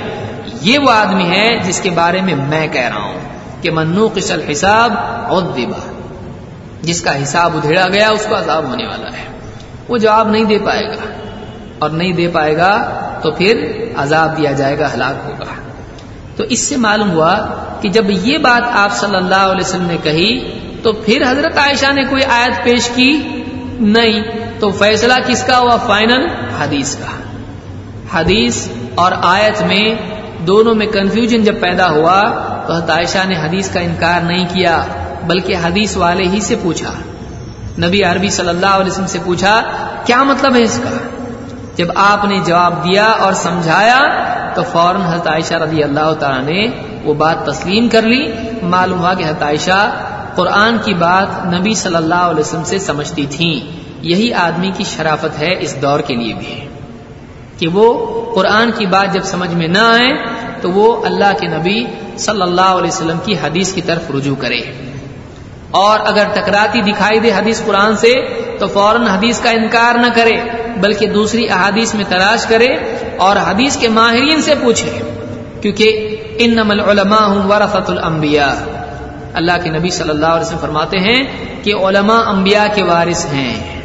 [0.62, 3.33] یہ وہ آدمی ہے جس کے بارے میں میں کہہ رہا ہوں۔
[3.64, 4.94] کہ منو قسل حساب
[5.28, 5.60] اور
[6.82, 9.24] جس کا حساب ادھیڑا گیا، اس کو عذاب ہونے والا ہے۔
[9.88, 11.24] وہ جواب نہیں دے پائے گا۔
[11.80, 12.94] اور نہیں دے پائے گا
[13.24, 15.46] تو پھر عذاب دیا جائے گا، ہلاک ہوگا۔
[16.36, 17.38] تو اس سے معلوم ہوا
[17.82, 21.94] کہ جب یہ بات آپ صلی اللہ علیہ وسلم نے کہی، تو پھر حضرت عائشہ
[21.94, 23.44] نے کوئی آیت پیش کی؟
[23.80, 24.24] نہیں۔
[24.60, 26.28] تو فیصلہ کس کا ہوا؟ فائنل
[26.60, 27.22] حدیث کا۔
[28.20, 29.96] حدیث اور آیت میں
[30.40, 32.24] دونوں میں کنفیوژن جب پیدا ہوا
[32.68, 34.84] تو عائشہ نے حدیث کا انکار نہیں کیا،
[35.28, 36.92] بلکہ حدیث والے ہی سے پوچھا۔
[37.88, 39.62] نبی عربی صلی اللہ علیہ وسلم سے پوچھا،
[40.06, 40.90] کیا مطلب ہے اس کا؟
[41.76, 44.00] جب آپ نے جواب دیا اور سمجھایا،
[44.54, 46.68] تو فوراً حضرت عائشہ رضی اللہ تعالیٰ نے
[47.04, 48.34] وہ بات تسلیم کر لی۔
[48.64, 49.92] معلوم ہوا کہ حضرت عائشہ
[50.36, 55.40] قرآن کی بات نبی صلی اللہ علیہ وسلم سے سمجھتی تھیں۔ یہی آدمی کی شرافت
[55.40, 56.68] ہے اس دور کے لیے بھی۔
[57.58, 58.06] کہ وہ
[58.36, 60.14] قرآن کی بات جب سمجھ میں نہ آئے،
[60.62, 61.86] تو وہ اللہ کے نبی
[62.18, 64.60] صلی اللہ علیہ وسلم کی حدیث کی طرف رجوع کرے۔
[65.72, 68.14] اور اگر ٹکراتی دکھائی دے حدیث قرآن سے،
[68.60, 70.42] تو فوراً حدیث کا انکار نہ کرے،
[70.78, 72.68] بلکہ دوسری احادیث میں تلاش کرے
[73.18, 75.00] اور حدیث کے ماہرین سے پوچھے۔
[75.62, 78.54] کیونکہ ان نمل علماء ورثت الانبیاء۔
[79.34, 81.24] اللہ کے نبی صلی اللہ علیہ وسلم فرماتے ہیں
[81.64, 83.82] کہ علماء انبیاء کے وارث ہیں۔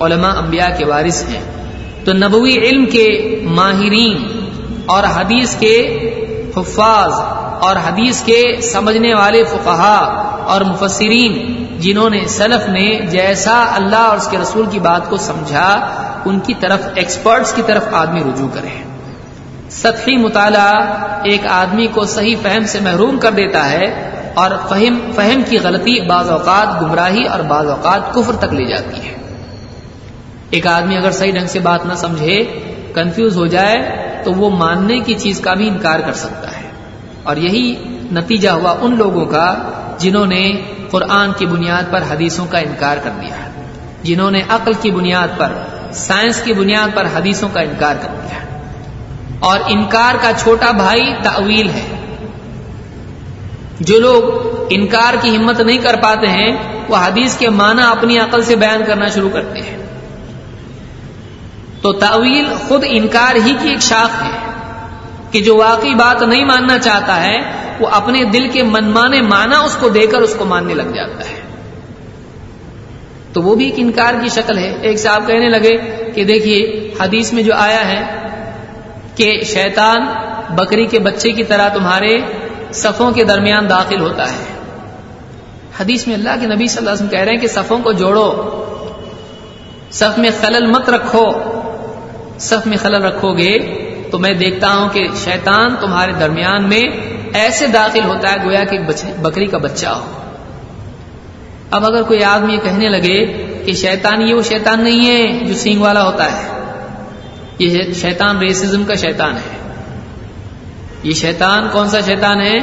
[0.00, 1.40] علماء انبیاء کے وارث ہیں۔
[2.04, 4.26] تو نبوی علم کے ماہرین
[4.86, 5.98] اور حدیث کے
[6.56, 7.12] حفاظ
[7.60, 9.96] اور حدیث کے سمجھنے والے فقہا
[10.46, 15.16] اور مفسرین جنہوں نے سلف نے جیسا اللہ اور اس کے رسول کی بات کو
[15.16, 15.94] سمجھا،
[16.24, 18.82] ان کی طرف ایکسپرٹس کی طرف آدمی رجوع کرے۔
[19.70, 20.74] سطحی مطالعہ
[21.24, 26.06] ایک آدمی کو صحیح فہم سے محروم کر دیتا ہے اور فہم فہم کی غلطی
[26.06, 29.14] بعض اوقات گمراہی اور بعض اوقات کفر تک لے جاتی ہے۔
[30.50, 32.42] ایک آدمی اگر صحیح ڈھنگ سے بات نہ سمجھے
[32.94, 33.78] کنفیوز ہو جائے،
[34.24, 36.57] تو وہ ماننے کی چیز کا بھی انکار کر سکتا ہے۔
[37.28, 37.74] اور یہی
[38.12, 39.54] نتیجہ ہوا ان لوگوں کا
[39.98, 43.50] جنہوں نے قرآن کی بنیاد پر حدیثوں کا انکار کر دیا
[44.02, 45.52] جنہوں نے عقل کی بنیاد پر،
[45.92, 48.58] سائنس کی بنیاد پر حدیثوں کا انکار کر دیا
[49.38, 52.16] اور انکار کا چھوٹا بھائی تعویل ہے۔
[53.80, 54.22] جو لوگ
[54.70, 56.56] انکار کی ہمت نہیں کر پاتے ہیں،
[56.88, 59.78] وہ حدیث کے معنی اپنی عقل سے بیان کرنا شروع کرتے ہیں۔
[61.82, 64.47] تو تعویل خود انکار ہی کی ایک شاخ ہے۔
[65.30, 67.36] کہ جو واقعی بات نہیں ماننا چاہتا ہے،
[67.80, 71.20] وہ اپنے دل کے منمانے معنی اس کو دے کر اس کو ماننے لگ جاتا
[71.20, 71.38] ہے۔
[73.32, 75.76] تو وہ بھی ایک انکار کی شکل ہے۔ ایک صاحب کہنے لگے
[76.14, 78.28] کہ دیکھیے، حدیث میں جو آیا ہے
[79.16, 80.06] کہ شیطان
[80.50, 82.18] بکری کے بچے کی طرح تمہارے
[82.72, 84.58] صفوں کے درمیان داخل ہوتا ہے۔
[85.80, 87.92] حدیث میں اللہ کے نبی صلی اللہ علیہ وسلم کہہ رہے ہیں کہ صفوں کو
[87.92, 88.54] جوڑو،
[89.90, 91.30] صف میں خلل مت رکھو۔
[92.38, 96.82] صف میں خلل رکھو گے تو میں دیکھتا ہوں کہ شیطان تمہارے درمیان میں
[97.34, 98.78] ایسے داخل ہوتا ہے گویا کہ
[99.22, 100.06] بکری کا بچہ ہو۔
[101.70, 103.26] اب اگر کوئی آدمی یہ کہنے لگے
[103.64, 106.48] کہ شیطان یہ وہ شیطان نہیں ہے جو سینگ والا ہوتا ہے،
[107.58, 109.70] یہ شیطان ریسزم کا شیطان ہے۔
[111.02, 112.58] یہ شیطان کون سا شیطان ہے؟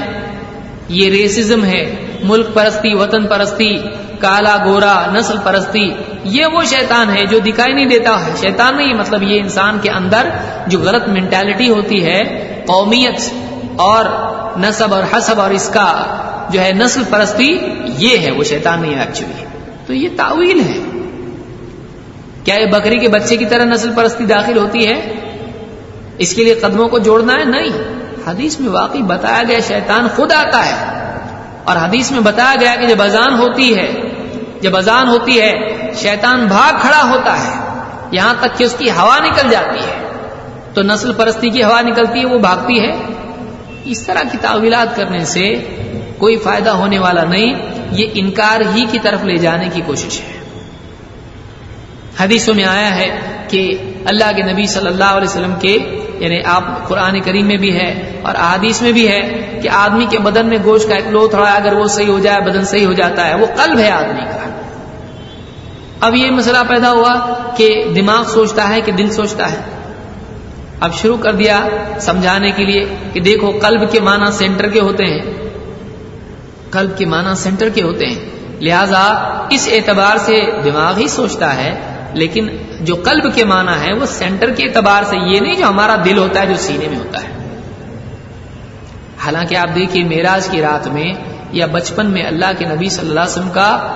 [0.90, 3.78] یہ ریسزم ہے، ملک پرستی، وطن پرستی۔
[4.20, 5.92] کالا گورا، نسل پرستی،
[6.24, 9.90] یہ وہ شیطان ہے جو دکھائی نہیں دیتا۔ ہے شیطان نہیں مطلب یہ انسان کے
[9.90, 10.30] اندر
[10.68, 12.24] جو غلط مینٹالٹی ہوتی ہے،
[12.68, 13.34] قومیت
[13.76, 14.06] اور
[14.60, 16.04] نصب اور حسب اور اس کا
[16.50, 17.58] جو ہے نسل پرستی،
[17.98, 19.46] یہ ہے، وہ شیطان نہیں ہے ایکچولی
[19.88, 20.80] تو یہ تعویل ہے۔
[22.44, 25.14] کیا یہ بکری کے بچے کی طرح نسل پرستی داخل ہوتی ہے؟
[26.18, 27.96] اس کے لیے قدموں کو جوڑنا ہے؟ نہیں۔
[28.28, 31.06] حدیث میں واقعی بتایا گیا شیطان خود آتا ہے
[31.64, 33.92] اور حدیث میں بتایا گیا کہ جب اذان ہوتی ہے
[34.62, 35.52] جب اذان ہوتی ہے،
[35.96, 37.54] شیطان بھاگ کھڑا ہوتا ہے۔
[38.12, 40.08] یہاں تک کہ اس کی ہوا نکل جاتی ہے۔
[40.74, 42.92] تو نسل پرستی کی ہوا نکلتی ہے، وہ بھاگتی ہے۔
[43.86, 45.54] اس طرح کی تعویلات کرنے سے
[46.18, 47.54] کوئی فائدہ ہونے والا نہیں،
[47.92, 50.36] یہ انکار ہی کی طرف لے جانے کی کوشش ہے۔
[52.20, 55.78] حدیثوں میں آیا ہے کہ اللہ کے نبی صلی اللہ علیہ وسلم کے
[56.20, 59.22] یعنی آپ قرآن کریم میں بھی ہے اور احادیث میں بھی ہے
[59.64, 62.42] کہ آدمی کے بدن میں گوشت کا ایک لو تھوڑا اگر وہ صحیح ہو جائے،
[62.42, 64.50] بدن صحیح ہو جاتا ہے، وہ قلب ہے آدمی کا۔
[66.00, 67.16] اب یہ مسئلہ پیدا ہوا
[67.58, 69.58] کہ دماغ سوچتا ہے کہ دل سوچتا ہے۔
[70.80, 71.68] اب شروع کر دیا
[72.00, 75.22] سمجھانے کے لیے کہ دیکھو قلب کے معنی سینٹر کے ہوتے ہیں۔
[76.72, 78.30] قلب کے معنی سینٹر کے ہوتے ہیں۔
[78.62, 79.04] لہذا
[79.50, 82.48] اس اعتبار سے دماغ ہی سوچتا ہے لیکن
[82.82, 86.18] جو قلب کے معنی ہے وہ سینٹر کے اعتبار سے یہ نہیں جو ہمارا دل
[86.18, 87.28] ہوتا ہے جو سینے میں ہوتا ہے۔
[89.26, 91.14] حالانکہ آپ دیکھیے میراج کی رات میں
[91.52, 93.88] یا بچپن میں اللہ کے نبی صلی اللہ علیہ وسلم کا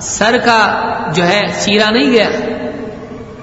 [0.00, 0.82] سر کا
[1.14, 2.28] جو ہے چیرا نہیں گیا،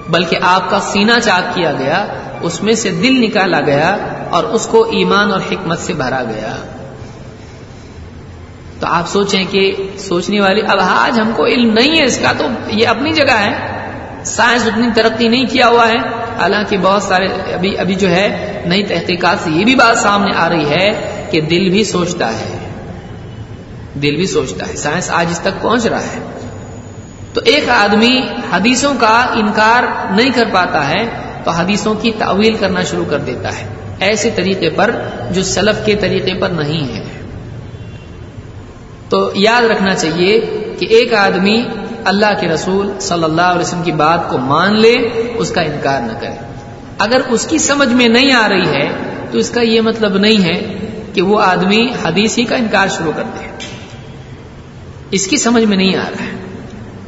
[0.09, 2.05] بلکہ آپ کا سینہ چاک کیا گیا،
[2.41, 3.97] اس میں سے دل نکالا گیا
[4.29, 6.55] اور اس کو ایمان اور حکمت سے بھرا گیا۔
[8.79, 12.31] تو آپ سوچیں کہ سوچنے والی، اب آج ہم کو علم نہیں ہے اس کا
[12.37, 13.72] تو یہ اپنی جگہ ہے۔
[14.25, 15.97] سائنس اتنی ترقی نہیں کیا ہوا ہے،
[16.39, 20.49] حالانکہ بہت سارے ابھی ابھی جو ہے، نئی تحقیقات سے یہ بھی بات سامنے آ
[20.49, 20.87] رہی ہے
[21.31, 22.57] کہ دل بھی سوچتا ہے۔
[24.01, 26.39] دل بھی سوچتا ہے۔ سائنس آج اس تک پہنچ رہا ہے۔
[27.33, 28.21] تو ایک آدمی
[28.53, 31.07] حدیثوں کا انکار نہیں کر پاتا ہے،
[31.43, 33.67] تو حدیثوں کی تعویل کرنا شروع کر دیتا ہے۔
[33.99, 34.95] ایسے طریقے پر
[35.31, 37.03] جو سلف کے طریقے پر نہیں ہے۔
[39.09, 40.39] تو یاد رکھنا چاہیے
[40.79, 41.65] کہ ایک آدمی
[42.05, 44.91] اللہ کے رسول صلی اللہ علیہ وسلم کی بات کو مان لے،
[45.35, 46.35] اس کا انکار نہ کرے۔
[46.97, 48.89] اگر اس کی سمجھ میں نہیں آ رہی ہے،
[49.31, 53.11] تو اس کا یہ مطلب نہیں ہے کہ وہ آدمی حدیث ہی کا انکار شروع
[53.15, 53.45] کر دے۔
[55.11, 56.37] اس کی سمجھ میں نہیں آ رہا ہے۔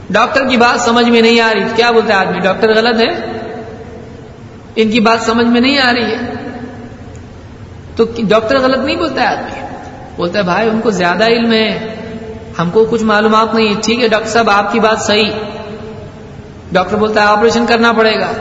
[0.09, 3.31] ڈاکٹر کی بات سمجھ میں نہیں آ رہی، کیا بولتا ہے آدمی؟ ڈاکٹر غلط ہے۔
[4.75, 6.17] ان کی بات سمجھ میں نہیں آ رہی ہے۔
[7.95, 9.59] تو ڈاکٹر غلط نہیں بولتا ہے آدمی؟
[10.17, 11.95] بولتا ہے، بھائی، ان کو زیادہ علم ہے۔
[12.59, 15.29] ہم کو کچھ معلومات نہیں۔ ہے ٹھیک ہے، ڈاکٹر صاحب، آپ کی بات صحیح۔
[16.71, 18.31] ڈاکٹر بولتا ہے، آپریشن کرنا پڑے گا۔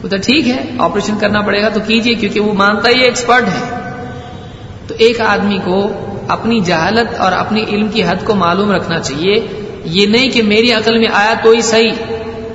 [0.00, 3.90] بولتا ٹھیک ہے، آپریشن کرنا پڑے گا تو کیجیے، کیونکہ وہ مانتا ہی ایکسپرٹ ہے۔
[4.86, 5.88] تو ایک آدمی کو
[6.28, 9.46] اپنی جہالت اور اپنی علم کی حد کو معلوم رکھنا چاہیے۔
[9.84, 11.92] یہ نہیں کہ میری عقل میں آیا تو ہی صحیح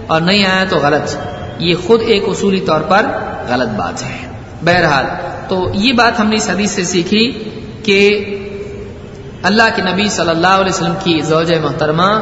[0.07, 1.17] اور نہیں آیا تو غلط۔
[1.59, 3.05] یہ خود ایک اصولی طور پر
[3.49, 4.31] غلط بات ہے۔
[4.65, 5.05] بہرحال،
[5.47, 7.43] تو یہ بات ہم نے اس حدیث سے سیکھی
[7.83, 8.25] کہ
[9.43, 12.19] اللہ کے نبی صلی اللہ علیہ وسلم کی زوجہ محترمہ،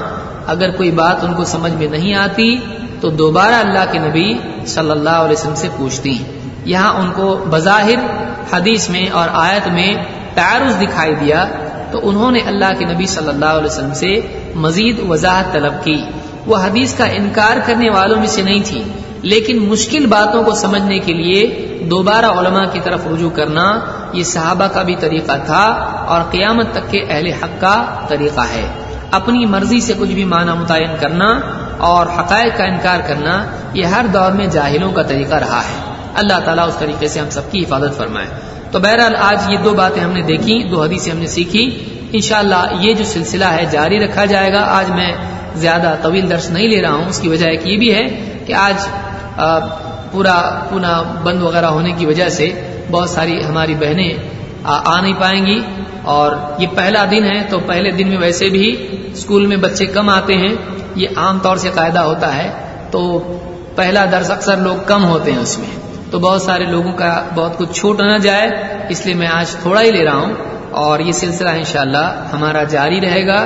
[0.47, 2.55] اگر کوئی بات ان کو سمجھ میں نہیں آتی،
[3.01, 4.33] تو دوبارہ اللہ کے نبی
[4.65, 6.17] صلی اللہ علیہ وسلم سے پوچھتی۔
[6.65, 7.99] یہاں ان کو بظاہر
[8.53, 9.93] حدیث میں اور آیت میں
[10.33, 11.45] تعارض دکھائی دیا،
[11.91, 14.19] تو انہوں نے اللہ کے نبی صلی اللہ علیہ وسلم سے
[14.55, 16.01] مزید وضاحت طلب کی۔
[16.45, 18.83] وہ حدیث کا انکار کرنے والوں میں سے نہیں تھی،
[19.21, 23.79] لیکن مشکل باتوں کو سمجھنے کے لیے دوبارہ علماء کی طرف رجوع کرنا
[24.13, 25.65] یہ صحابہ کا بھی طریقہ تھا۔
[26.09, 27.75] اور قیامت تک کے اہل حق کا
[28.07, 28.65] طریقہ ہے۔
[29.11, 31.39] اپنی مرضی سے کچھ بھی معنی متعین کرنا
[31.77, 33.43] اور حقائق کا انکار کرنا
[33.73, 35.77] یہ ہر دور میں جاہلوں کا طریقہ رہا ہے۔
[36.15, 38.27] اللہ تعالیٰ اس طریقے سے ہم سب کی حفاظت فرمائے۔
[38.71, 41.65] تو بہرحال آج یہ دو باتیں ہم نے دیکھی، دو حدیثیں ہم نے سیکھی۔
[42.13, 45.11] انشاءاللہ یہ جو سلسلہ ہے جاری رکھا جائے گا۔ آج میں
[45.55, 48.05] زیادہ طویل درس نہیں لے رہا ہوں۔ اس کی وجہ ایک یہ بھی ہے
[48.47, 48.75] کہ آج
[50.11, 50.37] پورا
[50.69, 52.45] پونا بند وغیرہ ہونے کی وجہ سے
[52.91, 54.13] بہت ساری ہماری بہنیں
[54.69, 55.59] آ نہیں پائیں گی
[56.01, 60.09] اور یہ پہلا دن ہے تو پہلے دن میں ویسے بھی اسکول میں بچے کم
[60.09, 60.55] آتے ہیں،
[60.95, 62.49] یہ عام طور سے قاعدہ ہوتا ہے،
[62.91, 63.19] تو
[63.75, 65.79] پہلا درس اکثر لوگ کم ہوتے ہیں اس میں۔
[66.11, 68.49] تو بہت سارے لوگوں کا بہت کچھ چھوٹ نہ جائے،
[68.89, 70.33] اس لیے میں آج تھوڑا ہی لے رہا ہوں۔
[70.71, 73.45] اور یہ سلسلہ انشاءاللہ ہمارا جاری رہے گا۔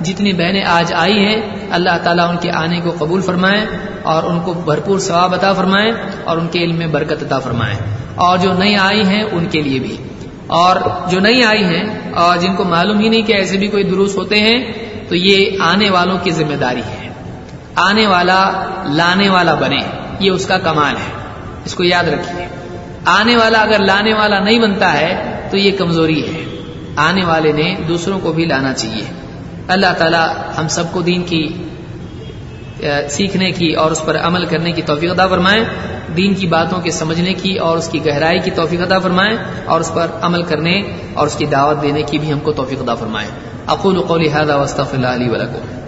[0.00, 3.64] جتنی بہنیں آج آئی ہیں، اللہ تعالیٰ ان کے آنے کو قبول فرمائیں
[4.02, 5.92] اور ان کو بھرپور ثواب عطا فرمائیں
[6.24, 7.76] اور ان کے علم میں برکت عطا فرمائیں
[8.14, 9.96] اور جو نئی آئی ہیں، ان کے لیے بھی۔
[10.54, 10.76] اور
[11.10, 14.16] جو نئی آئی ہیں، اور جن کو معلوم ہی نہیں کہ ایسے بھی کوئی دروس
[14.16, 14.72] ہوتے ہیں،
[15.08, 17.08] تو یہ آنے والوں کی ذمہ داری ہے۔
[17.74, 18.50] آنے والا،
[18.84, 19.78] لانے والا بنے،
[20.20, 21.12] یہ اس کا کمال ہے۔
[21.64, 22.46] اس کو یاد رکھیے۔
[23.04, 26.44] آنے والا اگر لانے والا نہیں بنتا ہے، تو یہ کمزوری ہے۔
[26.96, 29.04] آنے والے نے دوسروں کو بھی لانا چاہیے۔
[29.68, 31.48] اللہ تعالی ہم سب کو دین کی
[33.08, 35.64] سیکھنے کی اور اس پر عمل کرنے کی توفیق عطا فرمائیں
[36.16, 39.80] دین کی باتوں کے سمجھنے کی اور اس کی گہرائی کی توفیق عطا فرمائیں اور
[39.80, 40.80] اس پر عمل کرنے
[41.14, 43.28] اور اس کی دعوت دینے کی بھی ہم کو توفیق عطا فرمائیں
[43.66, 45.83] اقول قولی هذا واستغفر الله لي ولكم۔